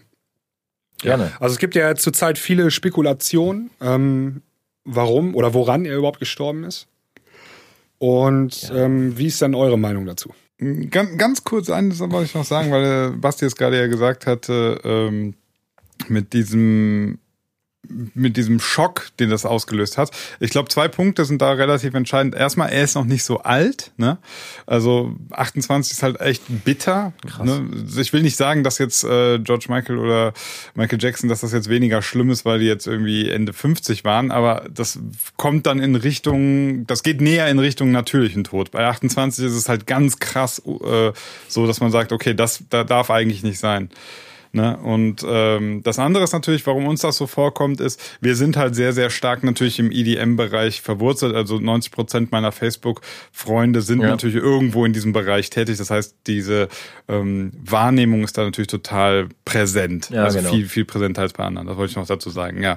[0.98, 1.32] Gerne.
[1.40, 4.42] Also es gibt ja zurzeit viele Spekulationen, ähm,
[4.84, 6.86] warum oder woran er überhaupt gestorben ist.
[8.00, 8.86] Und ja.
[8.86, 10.32] ähm, wie ist dann eure Meinung dazu?
[10.88, 14.26] Ganz, ganz kurz eines wollte ich noch sagen, weil äh, Basti es gerade ja gesagt
[14.26, 15.34] hatte, ähm,
[16.08, 17.18] mit diesem
[17.88, 20.10] mit diesem Schock, den das ausgelöst hat.
[20.38, 22.34] Ich glaube, zwei Punkte sind da relativ entscheidend.
[22.34, 23.92] Erstmal, er ist noch nicht so alt.
[23.96, 24.18] Ne?
[24.66, 27.12] Also 28 ist halt echt bitter.
[27.42, 27.68] Ne?
[27.98, 30.34] Ich will nicht sagen, dass jetzt äh, George Michael oder
[30.74, 34.30] Michael Jackson, dass das jetzt weniger schlimm ist, weil die jetzt irgendwie Ende 50 waren,
[34.30, 34.98] aber das
[35.36, 38.70] kommt dann in Richtung, das geht näher in Richtung natürlichen Tod.
[38.70, 41.12] Bei 28 ist es halt ganz krass äh,
[41.48, 43.90] so, dass man sagt, okay, das da darf eigentlich nicht sein.
[44.52, 44.76] Ne?
[44.78, 48.74] Und ähm, das andere ist natürlich, warum uns das so vorkommt, ist, wir sind halt
[48.74, 51.36] sehr, sehr stark natürlich im EDM-Bereich verwurzelt.
[51.36, 54.08] Also 90 Prozent meiner Facebook-Freunde sind ja.
[54.08, 55.78] natürlich irgendwo in diesem Bereich tätig.
[55.78, 56.68] Das heißt, diese
[57.08, 60.10] ähm, Wahrnehmung ist da natürlich total präsent.
[60.10, 60.50] Ja, also genau.
[60.50, 61.68] viel, viel präsenter als bei anderen.
[61.68, 62.76] Das wollte ich noch dazu sagen, ja.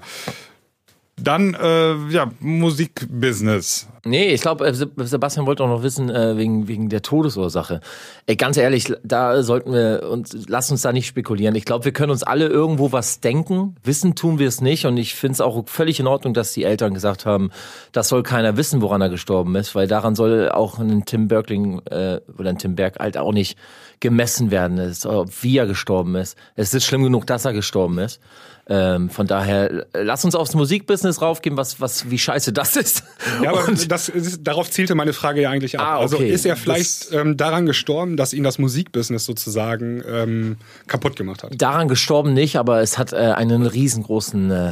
[1.16, 3.88] Dann, äh, ja, Musikbusiness.
[4.06, 7.80] Nee, ich glaube, äh, Sebastian wollte auch noch wissen, äh, wegen, wegen der Todesursache.
[8.26, 11.56] Ey, ganz ehrlich, da sollten wir uns, lass uns da nicht spekulieren.
[11.56, 13.76] Ich glaube, wir können uns alle irgendwo was denken.
[13.84, 14.86] Wissen tun wir es nicht.
[14.86, 17.52] Und ich finde es auch völlig in Ordnung, dass die Eltern gesagt haben,
[17.92, 21.80] das soll keiner wissen, woran er gestorben ist, weil daran soll auch ein Tim Bergling
[21.86, 23.58] äh, oder ein Tim Berg halt auch nicht
[24.04, 26.38] gemessen werden, ist, wie er gestorben ist.
[26.56, 28.20] Es ist schlimm genug, dass er gestorben ist.
[28.68, 33.04] Ähm, von daher, lass uns aufs Musikbusiness raufgehen, was, was, wie scheiße das ist.
[33.42, 35.86] Ja, aber das ist, darauf zielte meine Frage ja eigentlich ab.
[35.86, 36.26] Ah, also okay.
[36.26, 41.44] Also ist er vielleicht ähm, daran gestorben, dass ihn das Musikbusiness sozusagen ähm, kaputt gemacht
[41.44, 41.52] hat?
[41.62, 44.72] Daran gestorben nicht, aber es hat äh, einen riesengroßen äh,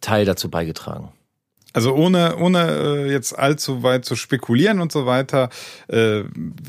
[0.00, 1.12] Teil dazu beigetragen.
[1.72, 5.48] Also ohne, ohne äh, jetzt allzu weit zu spekulieren und so weiter.
[5.88, 6.24] Äh,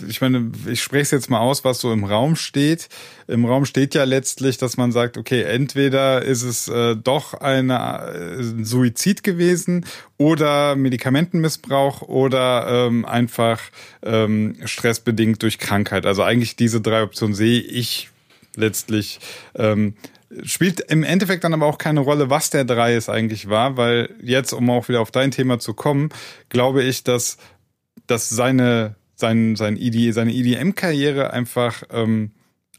[0.07, 2.87] ich meine, ich spreche es jetzt mal aus, was so im Raum steht.
[3.27, 8.39] Im Raum steht ja letztlich, dass man sagt, okay, entweder ist es äh, doch eine
[8.61, 9.85] Suizid gewesen
[10.17, 13.59] oder Medikamentenmissbrauch oder ähm, einfach
[14.03, 16.05] ähm, stressbedingt durch Krankheit.
[16.05, 18.09] Also eigentlich diese drei Optionen sehe ich
[18.55, 19.19] letztlich
[19.55, 19.95] ähm,
[20.43, 24.09] Spielt im Endeffekt dann aber auch keine Rolle, was der drei es eigentlich war, weil
[24.21, 26.09] jetzt, um auch wieder auf dein Thema zu kommen,
[26.49, 27.37] glaube ich, dass,
[28.07, 32.31] dass seine, sein, sein ED, seine EDM-Karriere einfach ähm,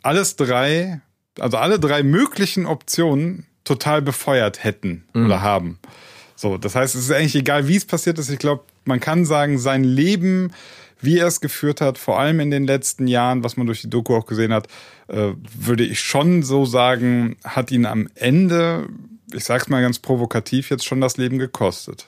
[0.03, 1.01] alles drei,
[1.39, 5.27] also alle drei möglichen Optionen total befeuert hätten mhm.
[5.27, 5.79] oder haben.
[6.37, 8.31] So, das heißt, es ist eigentlich egal, wie es passiert ist.
[8.31, 10.53] Ich glaube, man kann sagen, sein Leben
[11.05, 13.91] wie er es geführt hat, vor allem in den letzten Jahren, was man durch die
[13.91, 14.69] Doku auch gesehen hat,
[15.09, 18.89] äh, würde ich schon so sagen, hat ihn am Ende,
[19.33, 22.07] ich sag's mal ganz provokativ, jetzt schon das Leben gekostet.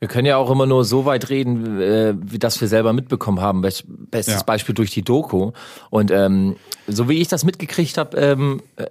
[0.00, 3.40] Wir können ja auch immer nur so weit reden, äh, wie das wir selber mitbekommen
[3.40, 3.62] haben.
[3.62, 4.42] Bestes ja.
[4.42, 5.52] Beispiel durch die Doku.
[5.90, 8.86] Und ähm, so wie ich das mitgekriegt habe, ähm, äh,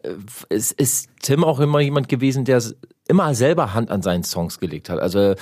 [0.49, 2.61] ist, ist Tim auch immer jemand gewesen, der
[3.07, 4.99] immer selber Hand an seinen Songs gelegt hat.
[4.99, 5.35] Also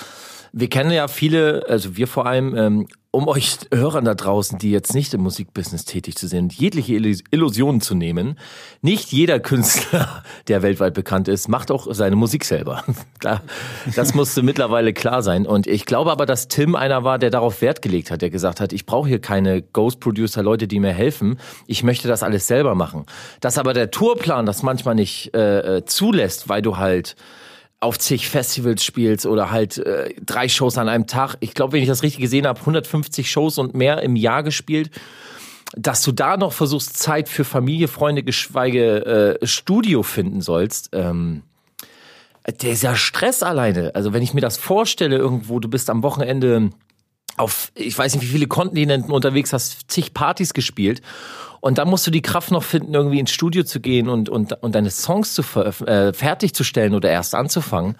[0.57, 4.71] wir kennen ja viele, also wir vor allem, ähm, um euch Hörern da draußen, die
[4.71, 8.39] jetzt nicht im Musikbusiness tätig zu sind, jegliche Illusionen zu nehmen.
[8.81, 12.83] Nicht jeder Künstler, der weltweit bekannt ist, macht auch seine Musik selber.
[13.95, 15.47] Das musste mittlerweile klar sein.
[15.47, 18.59] Und ich glaube aber, dass Tim einer war, der darauf Wert gelegt hat, der gesagt
[18.59, 21.39] hat, ich brauche hier keine Ghost-Producer, Leute, die mir helfen.
[21.65, 23.05] Ich möchte das alles selber machen.
[23.41, 27.15] Dass aber der Tourplan das manchmal nicht äh, äh zulässt, weil du halt
[27.85, 31.37] auf zig Festivals spielst oder halt äh, drei Shows an einem Tag.
[31.39, 34.89] Ich glaube, wenn ich das richtig gesehen habe, 150 Shows und mehr im Jahr gespielt.
[35.77, 41.43] Dass du da noch versuchst, Zeit für Familie, Freunde, geschweige äh, Studio finden sollst, ähm,
[42.61, 43.93] dieser Stress alleine.
[43.93, 46.69] Also wenn ich mir das vorstelle, irgendwo, du bist am Wochenende
[47.37, 51.01] auf, ich weiß nicht, wie viele Kontinenten unterwegs, hast zig Partys gespielt
[51.65, 54.53] und dann musst du die Kraft noch finden, irgendwie ins Studio zu gehen und, und,
[54.61, 57.97] und deine Songs zu äh, fertigzustellen oder erst anzufangen.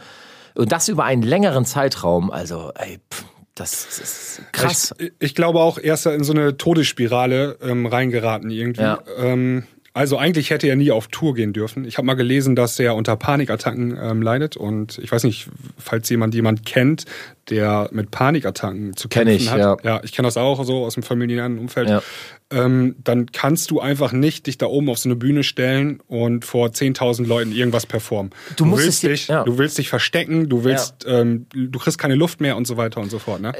[0.53, 2.29] Und das über einen längeren Zeitraum.
[2.29, 4.93] Also, ey, pff, das ist krass.
[4.99, 8.83] Ich, ich, glaube auch, er ist in so eine Todesspirale ähm, reingeraten irgendwie.
[8.83, 8.99] Ja.
[9.17, 9.63] Ähm,
[9.95, 11.85] also eigentlich hätte er nie auf Tour gehen dürfen.
[11.85, 16.09] Ich habe mal gelesen, dass er unter Panikattacken ähm, leidet und ich weiß nicht, falls
[16.09, 17.05] jemand jemand kennt,
[17.49, 19.59] der mit Panikattacken zu kämpfen Kenn ich, hat.
[19.59, 21.89] Ja, ja ich kenne das auch so aus dem familiären Umfeld.
[21.89, 22.03] Ja
[22.51, 26.45] ähm, dann kannst du einfach nicht dich da oben auf so eine Bühne stellen und
[26.45, 28.31] vor 10.000 Leuten irgendwas performen.
[28.55, 29.43] Du, du willst dich, ja.
[29.43, 33.01] du willst dich verstecken, du willst, ähm, du kriegst keine Luft mehr und so weiter
[33.01, 33.41] und so fort.
[33.41, 33.53] Ne?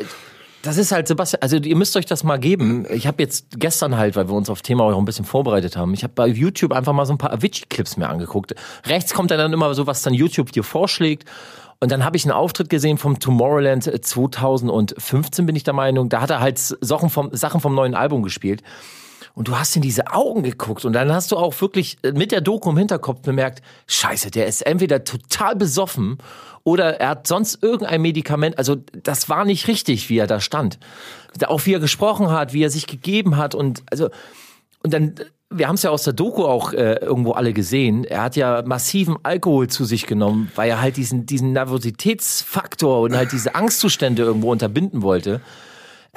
[0.66, 2.88] Das ist halt, Sebastian, also ihr müsst euch das mal geben.
[2.90, 5.94] Ich habe jetzt gestern halt, weil wir uns auf Thema auch ein bisschen vorbereitet haben,
[5.94, 8.56] ich habe bei YouTube einfach mal so ein paar Avicii-Clips mir angeguckt.
[8.88, 11.30] Rechts kommt dann immer so, was dann YouTube dir vorschlägt.
[11.80, 16.10] Und dann habe ich einen Auftritt gesehen vom Tomorrowland 2015, bin ich der Meinung.
[16.10, 18.64] Da hat er halt Sachen vom, Sachen vom neuen Album gespielt.
[19.36, 22.32] Und du hast in diese Augen geguckt und dann hast du auch wirklich äh, mit
[22.32, 26.18] der Doku im Hinterkopf bemerkt, scheiße, der ist entweder total besoffen
[26.64, 28.58] oder er hat sonst irgendein Medikament.
[28.58, 30.80] Also das war nicht richtig, wie er da stand.
[31.48, 34.10] Auch wie er gesprochen hat, wie er sich gegeben hat und also
[34.84, 35.16] und dann
[35.50, 38.04] wir haben es ja aus der Doku auch äh, irgendwo alle gesehen.
[38.04, 43.16] Er hat ja massiven Alkohol zu sich genommen, weil er halt diesen diesen Nervositätsfaktor und
[43.16, 45.42] halt diese Angstzustände irgendwo unterbinden wollte.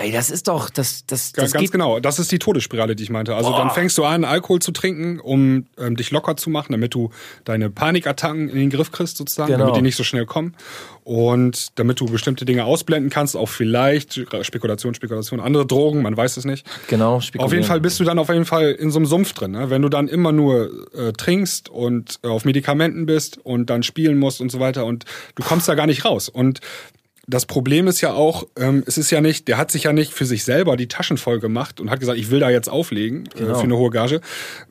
[0.00, 1.98] Ey, das ist doch, das, das, das Ganz, ganz genau.
[1.98, 3.34] Das ist die Todesspirale, die ich meinte.
[3.34, 3.58] Also Boah.
[3.58, 7.10] dann fängst du an, Alkohol zu trinken, um ähm, dich locker zu machen, damit du
[7.44, 9.64] deine Panikattacken in den Griff kriegst, sozusagen, Genau.
[9.64, 10.54] damit die nicht so schnell kommen.
[11.02, 16.36] Und damit du bestimmte Dinge ausblenden kannst, auch vielleicht Spekulation, Spekulation, andere Drogen, man weiß
[16.36, 16.64] es nicht.
[16.86, 17.64] Genau, Auf jeden.
[17.64, 19.50] Fall bist du dann auf jeden Fall in so einem Sumpf drin.
[19.52, 19.68] Ne?
[19.68, 24.18] Wenn du dann immer nur äh, trinkst und äh, auf Medikamenten bist und dann spielen
[24.18, 26.28] musst und so weiter und du kommst da gar nicht raus.
[26.28, 26.60] Und
[27.28, 30.12] das Problem ist ja auch, ähm, es ist ja nicht, der hat sich ja nicht
[30.12, 33.26] für sich selber die Taschen voll gemacht und hat gesagt, ich will da jetzt auflegen
[33.34, 33.54] äh, Genau.
[33.58, 34.20] für eine hohe Gage.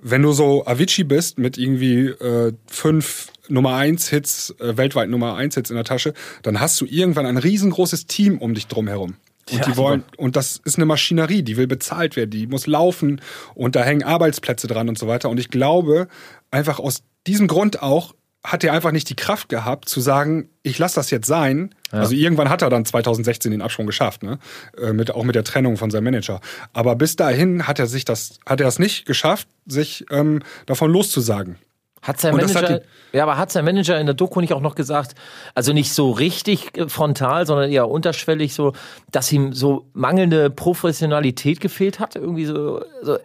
[0.02, 5.36] Wenn du so Avicii bist mit irgendwie äh, fünf Nummer eins Hits, äh, weltweit Nummer
[5.36, 8.88] eins Hits in der Tasche, dann hast du irgendwann ein riesengroßes Team um dich drum
[8.88, 9.16] herum.
[9.50, 12.68] Und Ja, die wollen, und das ist eine Maschinerie, die will bezahlt werden, die muss
[12.68, 13.22] laufen
[13.56, 15.30] und da hängen Arbeitsplätze dran und so weiter.
[15.30, 16.08] Und ich glaube,
[16.52, 18.14] einfach aus diesem Grund auch,
[18.48, 21.76] hat er einfach nicht die Kraft gehabt zu sagen, ich lasse das jetzt sein.
[21.92, 24.40] Also irgendwann hat er dann 2016 den Absprung geschafft, ne?
[24.82, 26.40] Äh, mit, auch mit der Trennung von seinem Manager.
[26.72, 30.92] Aber bis dahin hat er sich das, hat er es nicht geschafft, sich ähm, davon
[30.92, 31.58] loszusagen.
[32.02, 34.76] Hat sein Manager, hat ja, aber hat sein Manager in der Doku nicht auch noch
[34.76, 35.16] gesagt,
[35.54, 38.72] also nicht so richtig äh, frontal, sondern eher unterschwellig so,
[39.12, 43.18] dass ihm so mangelnde Professionalität gefehlt hat, irgendwie so, so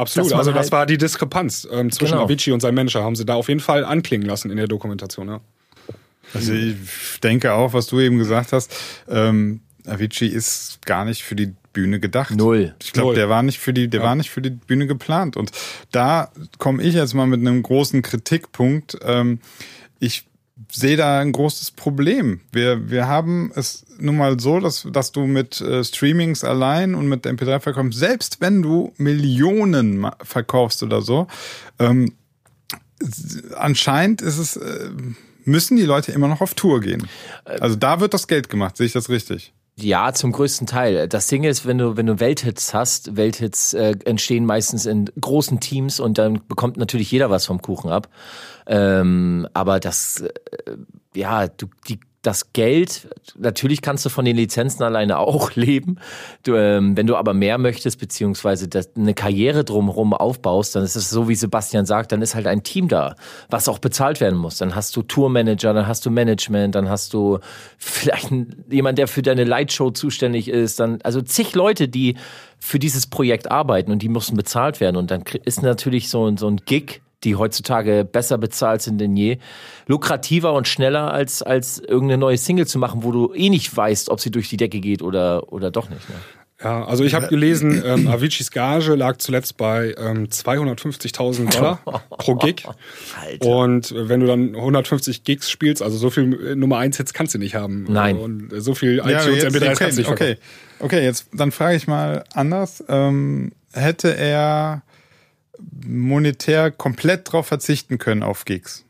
[0.00, 0.32] Absolut.
[0.32, 2.24] Also das halt- war die Diskrepanz ähm, zwischen Genau.
[2.24, 5.28] Avicii und seinem Manager, haben sie da auf jeden Fall anklingen lassen in der Dokumentation.
[5.28, 5.40] Ja.
[6.32, 6.76] Also ich
[7.22, 8.74] denke auch, was du eben gesagt hast,
[9.08, 12.32] ähm, Avicii ist gar nicht für die Bühne gedacht.
[12.34, 12.74] Null.
[12.82, 15.36] Ich glaube, der war nicht für die, der war nicht für die Bühne geplant.
[15.36, 15.50] Und
[15.92, 18.98] da komme ich jetzt mal mit einem großen Kritikpunkt.
[19.04, 19.40] Ähm,
[19.98, 20.24] ich
[20.70, 22.40] sehe da ein großes Problem.
[22.52, 27.08] Wir, wir haben es nun mal so, dass, dass du mit äh, Streamings allein und
[27.08, 31.26] mit MP3 verkaufst, selbst wenn du Millionen verkaufst oder so,
[31.78, 32.12] ähm,
[33.56, 34.90] anscheinend ist es, äh,
[35.44, 37.08] müssen die Leute immer noch auf Tour gehen.
[37.44, 39.52] Also da wird das Geld gemacht, sehe ich das richtig?
[39.76, 41.08] Ja, zum größten Teil.
[41.08, 45.60] Das Ding ist, wenn du, wenn du Welthits hast, Welthits äh, entstehen meistens in großen
[45.60, 48.08] Teams und dann bekommt natürlich jeder was vom Kuchen ab.
[48.66, 50.30] Ähm, aber das, äh,
[51.14, 53.08] ja, du, die, das Geld,
[53.38, 55.96] natürlich kannst du von den Lizenzen alleine auch leben.
[56.42, 60.96] Du, ähm, wenn du aber mehr möchtest, beziehungsweise das, eine Karriere drumherum aufbaust, dann ist
[60.96, 63.14] es so, wie Sebastian sagt, dann ist halt ein Team da,
[63.48, 64.58] was auch bezahlt werden muss.
[64.58, 67.38] Dann hast du Tourmanager, dann hast du Management, dann hast du
[67.78, 68.30] vielleicht
[68.68, 72.16] jemand, der für deine Lightshow zuständig ist, dann, also zig Leute, die
[72.58, 74.96] für dieses Projekt arbeiten und die müssen bezahlt werden.
[74.96, 79.38] Und dann ist natürlich so, so ein Gig, die heutzutage besser bezahlt sind denn je,
[79.86, 84.08] lukrativer und schneller als, als irgendeine neue Single zu machen, wo du eh nicht weißt,
[84.08, 86.08] ob sie durch die Decke geht oder, oder doch nicht.
[86.08, 86.14] Ne?
[86.62, 92.34] Ja, also ich habe gelesen, ähm, Aviciis Gage lag zuletzt bei ähm, 250.000 Dollar pro
[92.34, 92.64] Gig.
[93.18, 93.48] Alter.
[93.48, 97.34] Und wenn du dann 150 Gigs spielst, also so viel äh, Nummer 1 Hits kannst
[97.34, 97.86] du nicht haben.
[97.88, 98.18] Nein.
[98.18, 100.36] Und so viel iTunes jetzt- MP3s okay, kannst du nicht okay,
[100.80, 102.84] okay, jetzt dann frage ich mal anders.
[102.88, 104.82] Ähm, hätte er
[105.86, 108.84] monetär komplett drauf verzichten können auf Gigs?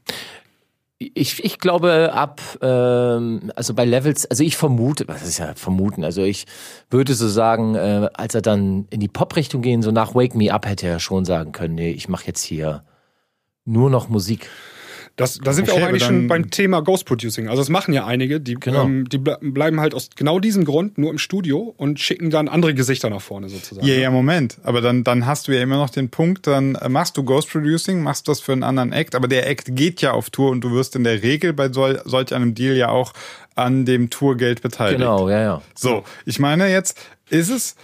[0.99, 6.05] Ich, ich glaube ab, ähm, also bei Levels, also ich vermute, was ist ja vermuten,
[6.05, 6.47] also ich
[6.91, 10.53] würde so sagen, äh, als er dann in die Pop-Richtung gehen, so nach Wake Me
[10.53, 12.85] Up hätte er schon sagen können, nee, ich mache jetzt hier
[13.64, 14.51] nur noch Musik.
[15.21, 17.49] Das, da sind Okay, wir auch eigentlich schon beim Thema Ghost Producing.
[17.49, 18.85] Also das machen ja einige, die, Genau.
[18.85, 22.49] ähm, die ble bleiben halt aus genau diesem Grund nur im Studio und schicken dann
[22.49, 23.87] andere Gesichter nach vorne sozusagen.
[23.87, 24.59] Ja, ja, Moment.
[24.62, 27.51] Aber dann, dann hast du ja immer noch den Punkt, dann äh, machst du Ghost
[27.51, 30.62] Producing, machst das für einen anderen Act, aber der Act geht ja auf Tour und
[30.62, 33.12] du wirst in der Regel bei sol solch einem Deal ja auch
[33.55, 34.99] an dem Tourgeld beteiligt.
[35.01, 35.62] Genau, ja, ja.
[35.75, 36.99] So, ich meine jetzt,
[37.29, 37.77] ist es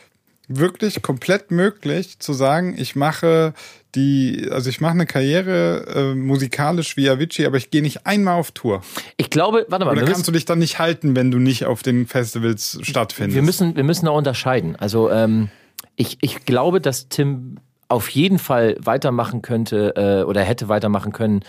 [0.48, 3.52] wirklich komplett möglich zu sagen, ich mache
[3.96, 8.38] die, also ich mache eine Karriere äh, musikalisch wie Avicii, aber ich gehe nicht einmal
[8.38, 8.82] auf Tour.
[9.16, 11.82] Ich glaube, warte mal, Oder kannst du dich dann nicht halten, wenn du nicht auf
[11.82, 13.34] den Festivals stattfindest?
[13.34, 14.76] wir müssen, wir müssen da unterscheiden.
[14.76, 15.48] Also ähm,
[15.96, 17.56] ich, ich glaube, dass Tim
[17.88, 21.40] auf jeden Fall weitermachen könnte äh, oder hätte weitermachen können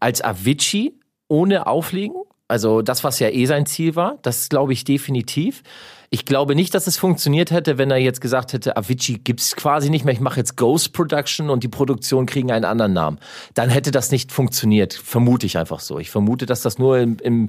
[0.00, 0.94] als Avicii
[1.28, 2.16] ohne Auflegen.
[2.48, 5.62] Also das, was ja eh sein Ziel war, das glaube ich definitiv.
[6.14, 9.88] Ich glaube nicht, dass es funktioniert hätte, wenn er jetzt gesagt hätte, Avicii gibt's quasi
[9.88, 13.18] nicht mehr, ich mache jetzt Ghost Production und die Produktion kriegen einen anderen Namen.
[13.54, 15.98] Dann hätte das nicht funktioniert, vermute ich einfach so.
[15.98, 17.48] Ich vermute, dass das nur im, im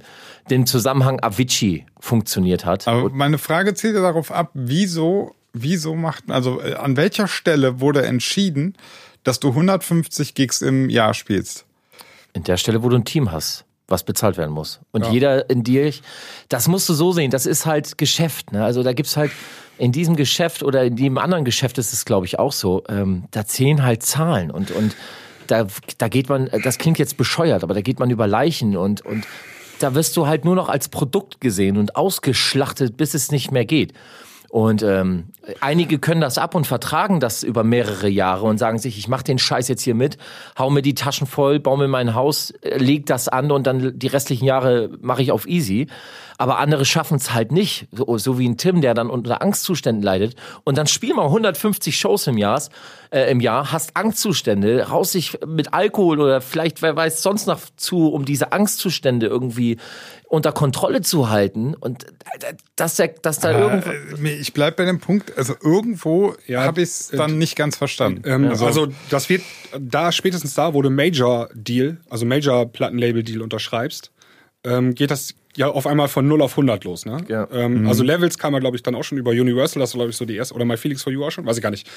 [0.50, 2.88] dem Zusammenhang Avicii funktioniert hat.
[2.88, 7.82] Aber meine Frage zielt ja darauf ab, wieso wieso macht, also äh, an welcher Stelle
[7.82, 8.76] wurde entschieden,
[9.24, 11.66] dass du 150 Gigs im Jahr spielst?
[12.32, 14.80] In der Stelle, wo du ein Team hast, was bezahlt werden muss.
[14.92, 15.12] Und ja.
[15.12, 15.92] jeder in dir,
[16.50, 18.52] das musst du so sehen, das ist halt Geschäft.
[18.52, 18.64] Ne?
[18.64, 19.32] Also da gibt's halt
[19.78, 23.26] in diesem Geschäft oder in jedem anderen Geschäft ist es, glaube ich, auch so, ähm,
[23.32, 24.96] da zählen halt Zahlen und, und
[25.48, 25.68] da,
[25.98, 29.26] da geht man, das klingt jetzt bescheuert, aber da geht man über Leichen und, und
[29.80, 33.66] da wirst du halt nur noch als Produkt gesehen und ausgeschlachtet, bis es nicht mehr
[33.66, 33.94] geht.
[34.50, 35.26] Und ähm,
[35.60, 39.24] einige können das ab und vertragen das über mehrere Jahre und sagen sich, ich mache
[39.24, 40.18] den Scheiß jetzt hier mit,
[40.58, 43.98] hau mir die Taschen voll, baue mir mein Haus, äh, leg das an und dann
[43.98, 45.88] die restlichen Jahre mache ich auf easy
[46.38, 47.88] aber andere schaffen es halt nicht.
[47.92, 50.36] So, so, wie ein Tim, der dann unter Angstzuständen leidet.
[50.64, 52.62] Und dann spiel mal 150 Shows im Jahr,
[53.12, 57.60] äh, im Jahr, hast Angstzustände, raus dich mit Alkohol oder vielleicht, wer weiß, sonst noch
[57.78, 59.78] zu, um diese Angstzustände irgendwie
[60.28, 63.90] unter Kontrolle zu halten und äh, dass der, dass da irgendwo.
[64.26, 67.56] Äh, ich bleib bei dem Punkt, also irgendwo ja, habe ich es dann äh, nicht
[67.56, 68.24] ganz verstanden.
[68.26, 69.42] Ähm, also, also, das wird
[69.80, 74.12] da spätestens da, wo du Major Deal, also Major Plattenlabel Deal unterschreibst,
[74.64, 77.06] ähm, geht das ja auf einmal von 0 auf 100 los.
[77.06, 77.18] Ne?
[77.28, 77.48] Ja.
[77.52, 77.88] Ähm, mhm.
[77.88, 80.18] Also Levels kam ja, glaube ich, dann auch schon über Universal, das war, glaube ich,
[80.18, 81.88] so die erste, oder My Felix for You auch schon, weiß ich gar nicht.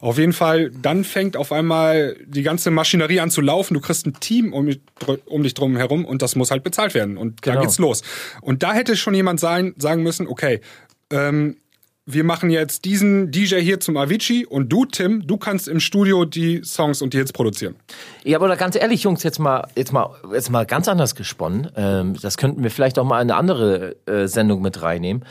[0.00, 4.06] Auf jeden Fall, dann fängt auf einmal die ganze Maschinerie an zu laufen, du kriegst
[4.06, 4.70] ein Team um,
[5.26, 7.56] um dich drum herum und das muss halt bezahlt werden und genau.
[7.56, 8.02] da geht's los.
[8.40, 10.60] Und da hätte schon jemand sein, sagen müssen, okay,
[11.10, 11.56] ähm,
[12.06, 16.24] wir machen jetzt diesen DJ hier zum Avicii und du, Tim, du kannst im Studio
[16.24, 17.76] die Songs und die Hits produzieren.
[18.24, 21.70] Ja, aber ganz ehrlich, Jungs, jetzt mal, jetzt mal, jetzt mal ganz anders gesponnen.
[21.76, 25.24] Ähm, das könnten wir vielleicht auch mal in eine andere äh, Sendung mit reinnehmen.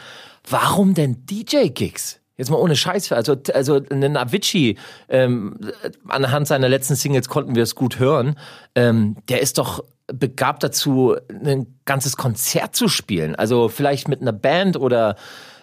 [0.49, 2.19] Warum denn DJ-Gigs?
[2.37, 3.11] Jetzt mal ohne Scheiß.
[3.11, 4.77] Also, also einen Avicii,
[5.09, 5.59] ähm,
[6.07, 8.35] anhand seiner letzten Singles konnten wir es gut hören.
[8.75, 13.35] Ähm, der ist doch begabt dazu, ein ganzes Konzert zu spielen.
[13.35, 15.15] Also vielleicht mit einer Band oder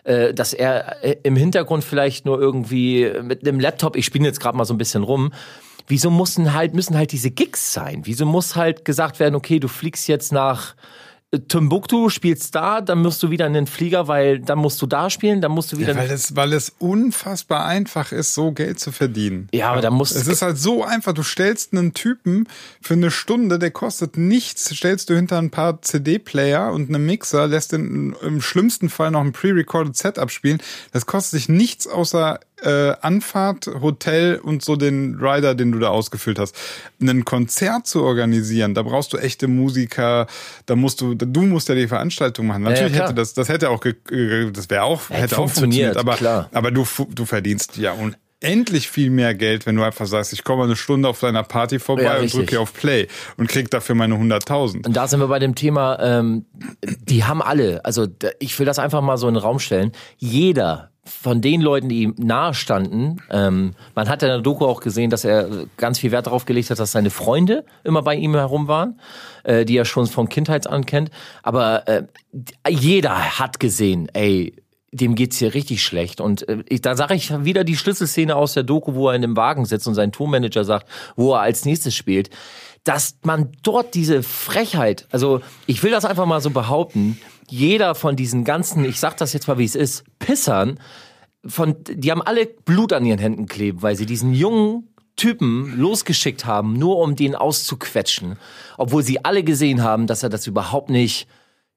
[0.07, 4.41] äh, dass er äh, im Hintergrund vielleicht nur irgendwie mit einem Laptop, ich spiele jetzt
[4.41, 5.33] gerade mal so ein bisschen rum,
[5.89, 8.03] wieso müssen halt, müssen halt diese Gigs sein?
[8.05, 10.75] Wieso muss halt gesagt werden, okay, du fliegst jetzt nach
[11.49, 15.11] Timbuktu spielst da, dann musst du wieder in den Flieger, weil dann musst du da
[15.11, 15.93] spielen, dann musst du wieder.
[15.93, 19.49] Ja, weil, es, weil es unfassbar einfach ist, so Geld zu verdienen.
[19.53, 21.13] Ja, aber da musst Es ist halt so einfach.
[21.13, 22.49] Du stellst einen Typen
[22.81, 27.49] für eine Stunde, der kostet nichts, stellst du hinter ein paar CD-Player und einen Mixer,
[27.49, 30.63] lässt den im schlimmsten Fall noch ein pre-recorded Set abspielen.
[30.93, 35.89] Das kostet sich nichts außer äh, Anfahrt, Hotel und so den Rider, den du da
[35.89, 36.57] ausgefüllt hast.
[37.01, 40.27] Ein Konzert zu organisieren, da brauchst du echte Musiker,
[40.67, 42.63] da musst du, du musst ja die Veranstaltung machen.
[42.63, 45.97] Natürlich ja, ja, hätte das, das hätte auch, das wäre auch, hätte, hätte auch funktioniert,
[45.97, 46.49] aber, klar.
[46.53, 50.45] aber du, du verdienst ja und endlich viel mehr Geld, wenn du einfach sagst, ich
[50.45, 53.95] komme eine Stunde auf deiner Party vorbei ja, und drücke auf Play und krieg dafür
[53.95, 54.87] meine 100.000.
[54.87, 56.45] Und da sind wir bei dem Thema, ähm,
[56.83, 58.07] die haben alle, also
[58.39, 62.03] ich will das einfach mal so in den Raum stellen, jeder von den Leuten, die
[62.03, 66.11] ihm nahe standen, ähm, man hat in der Doku auch gesehen, dass er ganz viel
[66.11, 69.01] Wert darauf gelegt hat, dass seine Freunde immer bei ihm herum waren,
[69.45, 71.11] äh, die er schon von Kindheit an kennt.
[71.43, 72.05] Aber äh,
[72.69, 74.55] jeder hat gesehen, ey,
[74.93, 76.21] dem geht's hier richtig schlecht.
[76.21, 79.23] Und äh, ich, da sage ich wieder die Schlüsselszene aus der Doku, wo er in
[79.23, 82.31] dem Wagen sitzt und sein Tourmanager sagt, wo er als nächstes spielt,
[82.85, 87.19] dass man dort diese Frechheit, also ich will das einfach mal so behaupten,
[87.49, 90.79] jeder von diesen ganzen, ich sag das jetzt mal wie es ist, Pissern,
[91.45, 96.45] von, die haben alle Blut an ihren Händen kleben, weil sie diesen jungen Typen losgeschickt
[96.45, 98.39] haben, nur um den auszuquetschen,
[98.77, 101.27] obwohl sie alle gesehen haben, dass er das überhaupt nicht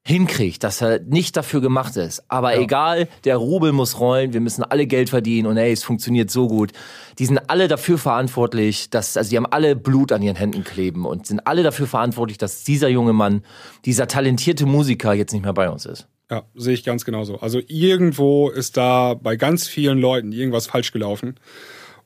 [0.02, 2.22] hinkriegt, dass er nicht dafür gemacht ist.
[2.28, 2.62] Aber ja.
[2.62, 6.48] egal, der Rubel muss rollen, wir müssen alle Geld verdienen und hey, es funktioniert so
[6.48, 6.72] gut.
[7.18, 11.04] Die sind alle dafür verantwortlich, dass, also die haben alle Blut an ihren Händen kleben
[11.04, 13.42] und sind alle dafür verantwortlich, dass dieser junge Mann,
[13.84, 16.08] dieser talentierte Musiker jetzt nicht mehr bei uns ist.
[16.30, 17.40] Ja, sehe ich ganz genauso.
[17.40, 21.34] Also irgendwo ist da bei ganz vielen Leuten irgendwas falsch gelaufen.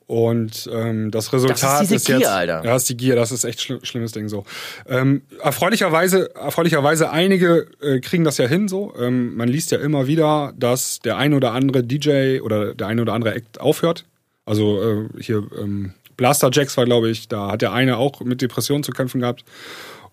[0.07, 2.61] Und ähm, das Resultat das ist, ist Gier, jetzt, Alter.
[2.63, 4.43] ja, ist die Gier, das ist echt schlimm, schlimmes Ding so.
[4.87, 8.93] Ähm, erfreulicherweise, erfreulicherweise einige äh, kriegen das ja hin so.
[8.99, 12.99] Ähm, man liest ja immer wieder, dass der ein oder andere DJ oder der ein
[12.99, 14.05] oder andere Act aufhört.
[14.45, 18.41] Also äh, hier ähm, Blaster Jacks war, glaube ich, da hat der eine auch mit
[18.41, 19.43] Depressionen zu kämpfen gehabt.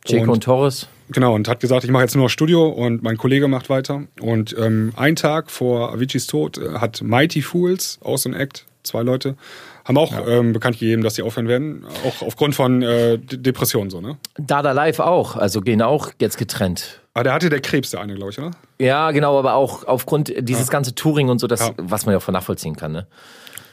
[0.07, 0.89] Jake und, und Torres.
[1.11, 4.05] Genau, und hat gesagt, ich mache jetzt nur noch Studio und mein Kollege macht weiter.
[4.21, 9.03] Und ähm, ein Tag vor Aviciis Tod äh, hat Mighty Fools aus dem Act, zwei
[9.03, 9.37] Leute,
[9.85, 10.27] haben auch ja.
[10.27, 14.19] ähm, bekannt gegeben, dass sie aufhören werden, auch aufgrund von äh, Depressionen so, ne?
[14.37, 17.01] Dada Live auch, also gehen auch jetzt getrennt.
[17.15, 18.53] Ah, der hatte der Krebs, der eine, glaube ich, oder?
[18.79, 20.73] Ja, genau, aber auch aufgrund dieses ja.
[20.73, 21.75] ganze Touring und so, das, ja.
[21.77, 23.07] was man ja auch nachvollziehen kann, ne?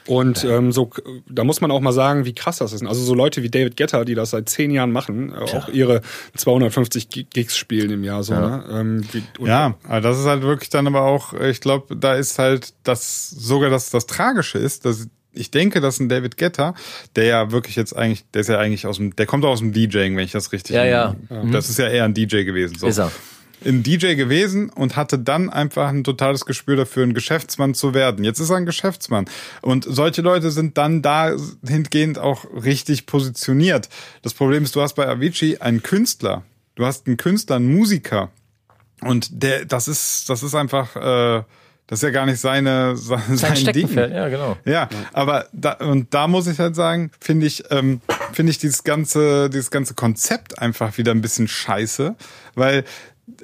[0.06, 0.90] Und ähm, so,
[1.28, 2.84] da muss man auch mal sagen, wie krass das ist.
[2.84, 6.00] Also so Leute wie David Getter, die das seit zehn Jahren machen, äh, auch ihre
[6.36, 8.32] 250 Gigs spielen im Jahr so.
[8.32, 8.40] Ja.
[8.40, 8.64] Ne?
[8.72, 12.38] Ähm, wie, Ja, aber das ist halt wirklich dann aber auch, ich glaube, da ist
[12.38, 16.74] halt das sogar das, das Tragische ist, dass ich denke, dass ein David Getter,
[17.16, 19.60] der ja wirklich jetzt eigentlich, der ist ja eigentlich aus dem, der kommt auch aus
[19.60, 20.74] dem DJing, wenn ich das richtig.
[20.74, 21.16] Ja, ja.
[21.52, 22.76] Das ist ja eher ein DJ gewesen.
[22.76, 22.86] So.
[22.88, 23.12] Ist er.
[23.62, 28.24] Ein DJ gewesen und hatte dann einfach ein totales Gespür dafür, ein Geschäftsmann zu werden.
[28.24, 29.26] Jetzt ist er ein Geschäftsmann.
[29.60, 33.90] Und solche Leute sind dann dahingehend auch richtig positioniert.
[34.22, 36.42] Das Problem ist, du hast bei Avicii einen Künstler.
[36.74, 38.30] Du hast einen Künstler, einen Musiker.
[39.02, 41.42] Und der, das ist, das ist einfach, äh,
[41.90, 43.92] das ist ja gar nicht seine, sein, Sein sein Ding.
[43.92, 44.56] Ja, genau.
[44.64, 48.00] Ja, aber da, und da muss ich halt sagen, finde ich, ähm,
[48.32, 52.14] finde ich dieses ganze, dieses ganze Konzept einfach wieder ein bisschen scheiße,
[52.54, 52.84] weil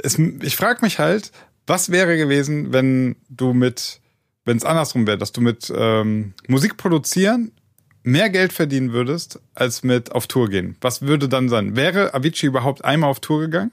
[0.01, 1.33] es, ich frage mich halt,
[1.67, 3.99] was wäre gewesen, wenn du mit,
[4.45, 7.51] wenn es andersrum wäre, dass du mit ähm, Musik produzieren
[8.05, 10.77] mehr Geld verdienen würdest, als mit auf Tour gehen.
[10.81, 11.75] Was würde dann sein?
[11.75, 13.73] Wäre Avicii überhaupt einmal auf Tour gegangen?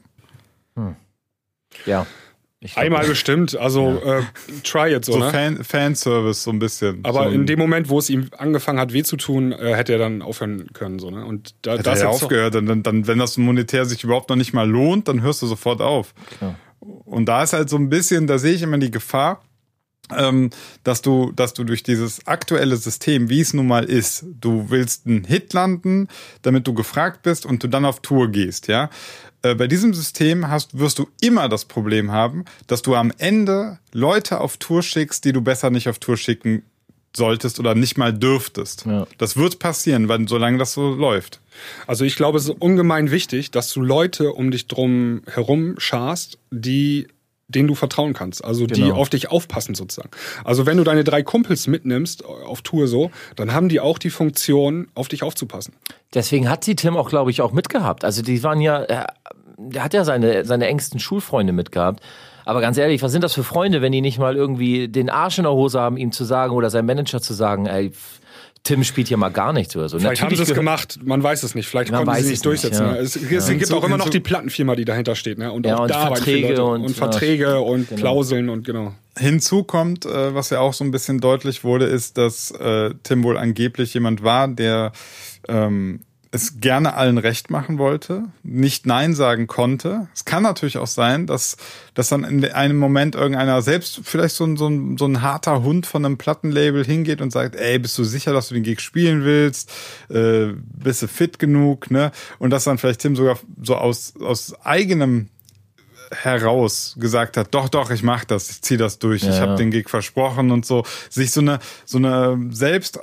[1.85, 2.07] Ja.
[2.65, 4.21] Ich glaub, einmal bestimmt, also äh,
[4.63, 5.29] try it so, So ne?
[5.31, 6.99] Fan, Fanservice so ein bisschen.
[7.03, 9.75] Aber so in ein- dem Moment, wo es ihm angefangen hat, weh zu tun, äh,
[9.75, 11.25] hätte er dann aufhören können, so, ne?
[11.25, 12.55] Und da, Hat das er ja so- aufgehört.
[12.55, 15.47] Und dann, dann, wenn das monetär sich überhaupt noch nicht mal lohnt, dann hörst du
[15.47, 16.13] sofort auf.
[16.37, 16.55] Klar.
[16.79, 19.41] Und da ist halt so ein bisschen, da sehe ich immer die Gefahr,
[20.17, 20.49] ähm,
[20.83, 25.05] dass du, dass du durch dieses aktuelle System, wie es nun mal ist, du willst
[25.07, 26.07] einen Hit landen,
[26.41, 28.89] damit du gefragt bist und du dann auf Tour gehst, ja.
[29.43, 33.77] Äh, Bei diesem System hast, wirst du immer das Problem haben, dass du am Ende
[33.91, 36.63] Leute auf Tour schickst, die du besser nicht auf Tour schicken
[37.15, 38.85] solltest oder nicht mal dürftest.
[38.87, 39.05] Ja.
[39.19, 41.41] Das wird passieren, weil, solange das so läuft.
[41.85, 46.39] Also ich glaube, es ist ungemein wichtig, dass du Leute um dich drum herum scharst,
[46.49, 47.07] die
[47.47, 48.95] denen du vertrauen kannst, also die Genau.
[48.95, 50.09] auf dich aufpassen sozusagen.
[50.43, 54.09] Also wenn du deine drei Kumpels mitnimmst auf Tour so, dann haben die auch die
[54.09, 55.73] Funktion, auf dich aufzupassen.
[56.13, 58.05] Deswegen hat sie Tim auch, glaube ich, auch mitgehabt.
[58.05, 59.13] Also die waren ja, er,
[59.57, 62.01] der hat ja seine, seine engsten Schulfreunde mitgehabt.
[62.45, 65.37] Aber ganz ehrlich, was sind das für Freunde, wenn die nicht mal irgendwie den Arsch
[65.37, 67.91] in der Hose haben, ihm zu sagen oder seinem Manager zu sagen, ey,
[68.63, 69.99] Tim spielt hier mal gar nichts oder so.
[69.99, 71.67] Vielleicht haben sie es gemacht, man weiß es nicht.
[71.67, 72.85] Vielleicht Man konnten sie es nicht nicht, durchsetzen.
[72.85, 72.95] ja.
[72.95, 73.53] Es, es Ja.
[73.55, 75.37] gibt auch immer noch die Plattenfirma, die dahinter steht.
[75.37, 75.51] Ne?
[75.51, 77.99] Und Ja, auch und da Verträge und- und ja, Verträge und genau.
[77.99, 78.93] Klauseln und genau.
[79.17, 83.23] Hinzu kommt, äh, was ja auch so ein bisschen deutlich wurde, ist, dass äh, Tim
[83.23, 84.93] wohl angeblich jemand war, der
[85.49, 85.99] ähm,
[86.35, 90.07] es gerne allen recht machen wollte, nicht Nein sagen konnte.
[90.15, 91.57] Es kann natürlich auch sein, dass,
[91.93, 95.61] dass dann in einem Moment irgendeiner, selbst vielleicht so ein, so, ein, so ein harter
[95.61, 98.79] Hund von einem Plattenlabel hingeht und sagt, ey, bist du sicher, dass du den Gig
[98.79, 99.71] spielen willst?
[100.09, 101.91] Äh, bist du fit genug?
[101.91, 102.11] Ne?
[102.39, 105.29] Und dass dann vielleicht Tim sogar so aus, aus eigenem
[106.11, 109.41] heraus gesagt hat, doch, doch, ich mach das, ich zieh das durch, ich Ja.
[109.41, 112.99] habe den Gig versprochen und so, sich so eine so eine selbst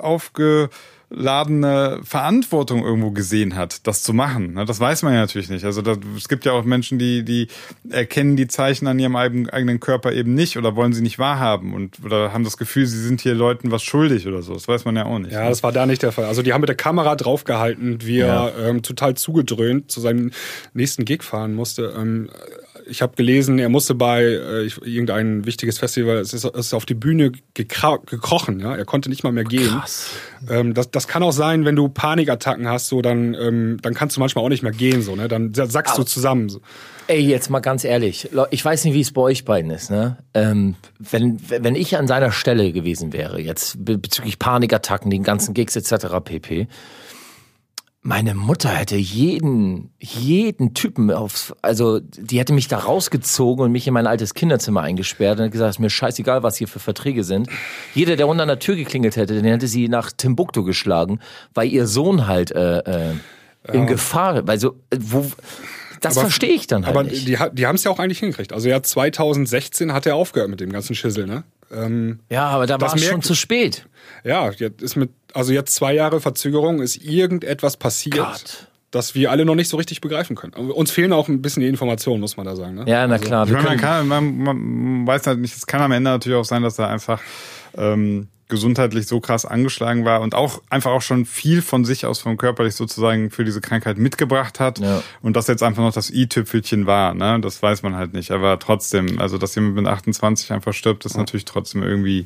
[1.11, 4.55] aufgeladene Verantwortung irgendwo gesehen hat, das zu machen.
[4.67, 5.65] Das weiß man ja natürlich nicht.
[5.65, 7.47] Also das, es gibt ja auch Menschen, die die
[7.89, 11.73] erkennen die Zeichen an ihrem eigen- eigenen Körper eben nicht oder wollen sie nicht wahrhaben
[11.73, 14.53] und oder haben das Gefühl, sie sind hier Leuten was schuldig oder so.
[14.53, 15.31] Das weiß man ja auch nicht.
[15.31, 15.49] Ja, ne?
[15.49, 16.25] das war da nicht der Fall.
[16.25, 18.67] Also die haben mit der Kamera draufgehalten, wie er Ja.
[18.69, 20.31] ähm, total zugedröhnt zu seinem
[20.73, 21.93] nächsten Gig fahren musste.
[21.97, 22.29] Ähm,
[22.91, 26.93] ich habe gelesen, er musste bei äh, irgendein wichtiges Festival, es ist, ist auf die
[26.93, 28.59] Bühne gekrochen.
[28.59, 29.69] Ja, er konnte nicht mal mehr gehen.
[29.69, 30.09] Krass.
[30.49, 34.17] Ähm, das, das kann auch sein, wenn du Panikattacken hast, so dann ähm, dann kannst
[34.17, 36.49] du manchmal auch nicht mehr gehen, so ne, dann sackst du zusammen.
[36.49, 36.61] So.
[37.07, 40.17] Ey, jetzt mal ganz ehrlich, ich weiß nicht, wie es bei euch beiden ist, ne?
[40.33, 45.53] Ähm, wenn, wenn ich an seiner Stelle gewesen wäre, jetzt be- bezüglich Panikattacken, den ganzen
[45.53, 46.07] Gigs etc.
[46.23, 46.67] pp.
[48.03, 53.85] Meine Mutter hätte jeden, jeden Typen aufs, also die hätte mich da rausgezogen und mich
[53.85, 56.79] in mein altes Kinderzimmer eingesperrt und hat gesagt, es ist mir scheißegal, was hier für
[56.79, 57.47] Verträge sind.
[57.93, 61.19] Jeder, der unten an der Tür geklingelt hätte, den hätte sie nach Timbuktu geschlagen,
[61.53, 63.13] weil ihr Sohn halt äh, äh,
[63.71, 65.31] in Gefahr, weil so, wo,
[65.99, 67.27] das Aber- verstehe ich dann halt Aber nicht.
[67.27, 68.51] die, ha- die haben es ja auch eigentlich hingekriegt.
[68.51, 71.43] Also ja, 2016 hat er aufgehört mit dem ganzen Schissel, ne?
[71.71, 73.85] Ähm, Ja, aber da war es schon zu spät.
[74.23, 78.67] Ja, jetzt ist mit, also jetzt zwei Jahre Verzögerung ist irgendetwas passiert, Gott.
[78.91, 80.53] das wir alle noch nicht so richtig begreifen können.
[80.53, 82.75] Uns fehlen auch ein bisschen die Informationen, muss man da sagen.
[82.75, 82.83] Ne?
[82.87, 83.45] Ja, na klar.
[83.45, 86.45] Ich meine, man, kann, man, man weiß halt nicht, es kann am Ende natürlich auch
[86.45, 87.21] sein, dass er einfach
[87.77, 92.19] ähm, gesundheitlich so krass angeschlagen war und auch einfach auch schon viel von sich aus
[92.19, 95.01] vom körperlich sozusagen für diese Krankheit mitgebracht hat Ja.
[95.21, 97.39] und das jetzt einfach noch das i-Tüpfelchen war, ne?
[97.39, 98.31] Das weiß man halt nicht.
[98.31, 102.25] Aber trotzdem, also dass jemand mit 28 einfach stirbt, ist natürlich trotzdem irgendwie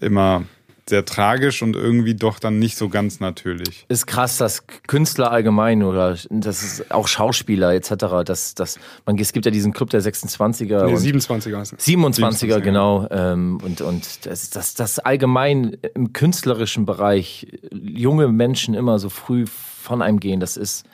[0.00, 0.44] immer
[0.88, 3.84] sehr tragisch und irgendwie doch dann nicht so ganz natürlich.
[3.88, 8.24] Ist krass, dass Künstler allgemein oder das ist auch Schauspieler etc.
[8.24, 10.86] Dass, dass man es gibt ja diesen Club der 26er.
[10.86, 11.86] Nee, und 27er heißt es.
[11.86, 13.06] 27er, 27er, genau.
[13.10, 19.44] Ähm, und und das, das, das allgemein im künstlerischen Bereich junge Menschen immer so früh
[19.46, 20.84] von einem gehen, das ist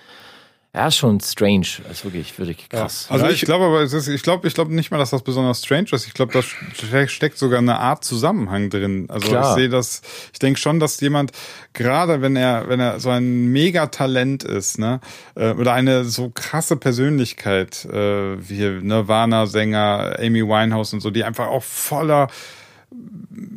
[0.75, 1.67] ja schon strange.
[1.87, 3.07] Das ist wirklich, wirklich krass.
[3.09, 5.23] Also ja, ich- ich, glaube aber, ist, ich glaube, ich glaube nicht mal, dass das
[5.23, 6.07] besonders strange ist.
[6.07, 9.07] Ich glaube, da ste- steckt sogar eine Art Zusammenhang drin.
[9.09, 9.51] Also Klar.
[9.51, 10.03] ich sehe das,
[10.33, 11.31] ich denke schon, dass jemand,
[11.75, 15.01] gerade wenn er, wenn er so ein Megatalent ist, ne,
[15.37, 21.47] äh, oder eine so krasse Persönlichkeit, äh, wie Nirvana-Sänger, Amy Winehouse und so, die einfach
[21.47, 22.29] auch voller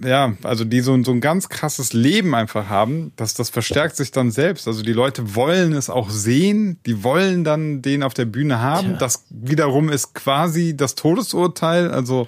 [0.04, 4.12] ja, also die so, so ein ganz krasses Leben einfach haben, dass das verstärkt sich
[4.12, 4.68] dann selbst.
[4.68, 8.98] Also die Leute wollen es auch sehen, die wollen dann den auf der Bühne haben.
[9.00, 11.92] Das wiederum ist quasi das Todesurteil.
[11.92, 12.28] Also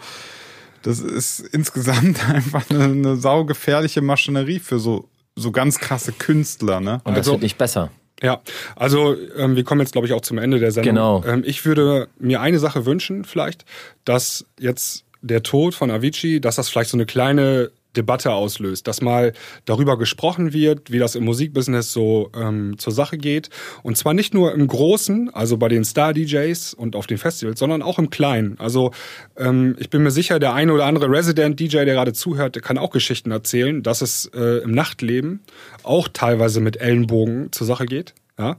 [0.82, 7.02] das ist insgesamt einfach eine, eine saugefährliche Maschinerie für so, so ganz krasse Künstler, ne?
[7.04, 7.92] und das also- wird nicht besser.
[8.22, 8.42] Ja,
[8.76, 10.94] also ähm, wir kommen jetzt, glaube ich, auch zum Ende der Sendung.
[10.94, 11.24] Genau.
[11.26, 13.64] Ähm, ich würde mir eine Sache wünschen, vielleicht,
[14.04, 19.02] dass jetzt der Tod von Avicii, dass das vielleicht so eine kleine Debatte auslöst, dass
[19.02, 19.34] mal
[19.66, 23.50] darüber gesprochen wird, wie das im Musikbusiness so ähm, zur Sache geht.
[23.82, 27.82] Und zwar nicht nur im Großen, also bei den Star-DJs und auf den Festivals, sondern
[27.82, 28.60] auch im Kleinen.
[28.60, 28.92] Also
[29.38, 32.78] ähm, ich bin mir sicher, der eine oder andere Resident-DJ, der gerade zuhört, der kann
[32.78, 35.42] auch Geschichten erzählen, dass es äh, im Nachtleben
[35.82, 38.14] auch teilweise mit Ellenbogen zur Sache geht.
[38.38, 38.58] Ja?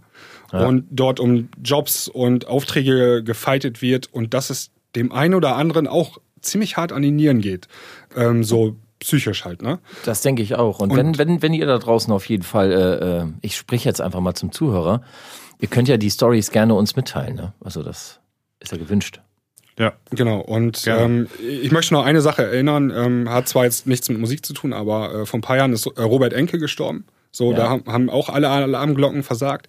[0.52, 5.86] Und dort um Jobs und Aufträge gefeitet wird und dass es dem einen oder anderen
[5.86, 7.68] auch ziemlich hart an die Nieren geht.
[8.16, 9.78] Ähm, so psychisch halt, ne?
[10.04, 10.80] Das denke ich auch.
[10.80, 14.00] Und, wenn, wenn, wenn ihr da draußen auf jeden Fall, äh, äh, ich spreche jetzt
[14.00, 15.02] einfach mal zum Zuhörer,
[15.58, 17.34] ihr könnt ja die Stories gerne uns mitteilen.
[17.36, 17.52] Ne?
[17.64, 18.20] Also das
[18.60, 19.20] ist ja gewünscht.
[19.78, 19.94] Ja.
[20.10, 24.18] Genau, und ähm, ich möchte noch eine Sache erinnern, ähm, hat zwar jetzt nichts mit
[24.18, 27.06] Musik zu tun, aber äh, vor ein paar Jahren ist äh, Robert Enke gestorben.
[27.32, 27.56] So, Ja.
[27.56, 29.68] da haben auch alle Alarmglocken versagt.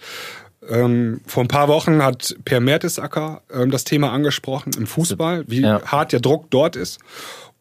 [0.70, 5.62] Ähm, vor ein paar Wochen hat Per Mertesacker ähm, das Thema angesprochen im Fußball, wie
[5.62, 5.82] Ja.
[5.86, 7.00] hart der Druck dort ist.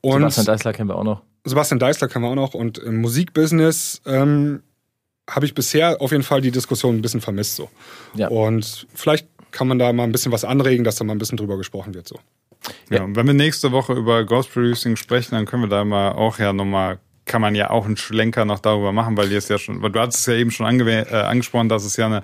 [0.02, 1.22] Und Sebastian Deißler kennen wir auch noch.
[1.44, 2.54] Sebastian Deißler kennen wir auch noch.
[2.54, 4.62] Und im Musikbusiness ähm,
[5.28, 7.56] habe ich bisher auf jeden Fall die Diskussion ein bisschen vermisst.
[7.56, 7.70] So.
[8.14, 8.28] Ja.
[8.28, 11.38] Und vielleicht kann man da mal ein bisschen was anregen, dass da mal ein bisschen
[11.38, 12.06] drüber gesprochen wird.
[12.08, 12.18] So.
[12.90, 16.12] Ja, und wenn wir nächste Woche über Ghost Producing sprechen, dann können wir da mal
[16.12, 19.48] auch ja nochmal, kann man ja auch einen Schlenker noch darüber machen, weil ihr es
[19.48, 22.22] ja schon, weil du hattest es ja eben schon äh, angesprochen, dass es ja eine,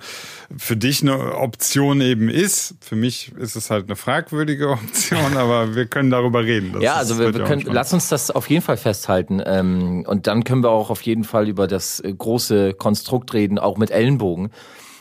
[0.57, 2.75] für dich eine Option eben ist.
[2.81, 6.73] Für mich ist es halt eine fragwürdige Option, aber wir können darüber reden.
[6.73, 9.41] Das ja, ist- also wir, wir können, lass uns das auf jeden Fall festhalten.
[9.45, 13.59] Ähm, und dann können wir auch auf jeden Fall über das äh, große Konstrukt reden,
[13.59, 14.49] auch mit Ellenbogen.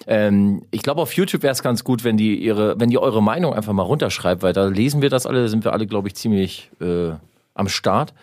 [0.06, 3.22] Ähm, ich glaube, auf YouTube wäre es ganz gut, wenn die ihre, wenn die eure
[3.22, 6.06] Meinung einfach mal runterschreibt, weil da lesen wir das alle, da sind wir alle, glaube
[6.06, 7.10] ich, ziemlich äh,
[7.54, 8.14] am Start.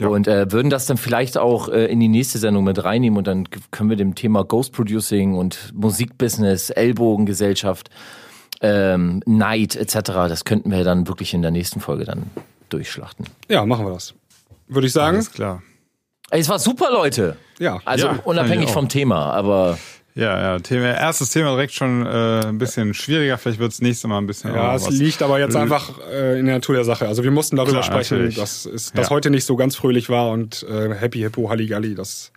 [0.00, 3.26] Und äh, würden das dann vielleicht auch äh, in die nächste Sendung mit reinnehmen und
[3.26, 7.90] dann können wir dem Thema Ghost Producing und Musikbusiness, Ellbogengesellschaft,
[8.60, 12.24] ähm, Neid etc., das könnten wir dann wirklich in der nächsten Folge dann
[12.70, 13.26] durchschlachten.
[13.48, 14.14] Ja, machen wir das.
[14.66, 15.16] Würde ich sagen.
[15.16, 15.62] Alles klar.
[16.30, 17.36] Ey, es war super, Leute.
[17.60, 17.80] Ja.
[17.84, 19.78] Also Ja, unabhängig vom Thema, aber
[20.16, 23.36] Ja, ja, Thema, erstes Thema direkt schon äh, ein bisschen schwieriger.
[23.36, 24.54] Vielleicht wird es nächste Mal ein bisschen.
[24.54, 27.08] Ja, es liegt aber jetzt einfach äh, in der Natur der Sache.
[27.08, 28.36] Also wir mussten darüber Klar, sprechen, natürlich.
[28.36, 29.10] dass es dass Ja.
[29.10, 31.96] heute nicht so ganz fröhlich war und äh, Happy Hippo Halligalli.
[31.96, 32.30] Das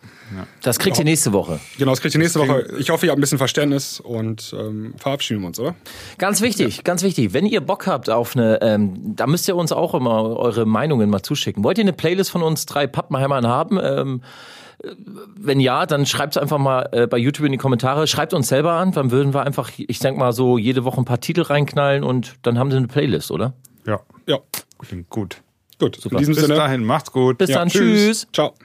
[0.64, 1.60] das kriegt ihr nächste Woche.
[1.78, 2.66] genau, das kriegt ihr nächste Woche.
[2.80, 5.76] Ich hoffe, ihr habt ein bisschen Verständnis und ähm, verabschieden wir uns, oder?
[6.18, 7.34] Ganz wichtig, ganz wichtig.
[7.34, 11.12] Wenn ihr Bock habt auf eine, ähm, da müsst ihr uns auch immer eure Meinungen
[11.12, 11.64] mal zuschicken.
[11.64, 13.80] Wollt ihr eine Playlist von uns drei Pappenheimern haben?
[13.82, 14.28] Ähm, äh,
[15.36, 18.06] wenn ja, dann schreibt es einfach mal äh, bei YouTube in die Kommentare.
[18.08, 21.06] Schreibt uns selber an, dann würden wir einfach, ich denke mal so, jede Woche ein
[21.06, 23.54] paar Titel reinknallen und dann haben sie eine Playlist, oder?
[23.86, 24.40] Ja, Ja,
[24.80, 25.42] klingt gut.
[25.80, 25.98] gut.
[26.06, 26.56] In diesem Bis Sinne.
[26.56, 27.38] dahin, macht's gut.
[27.40, 28.28] Bis Ja, dann, tschüss.
[28.34, 28.56] Ciao.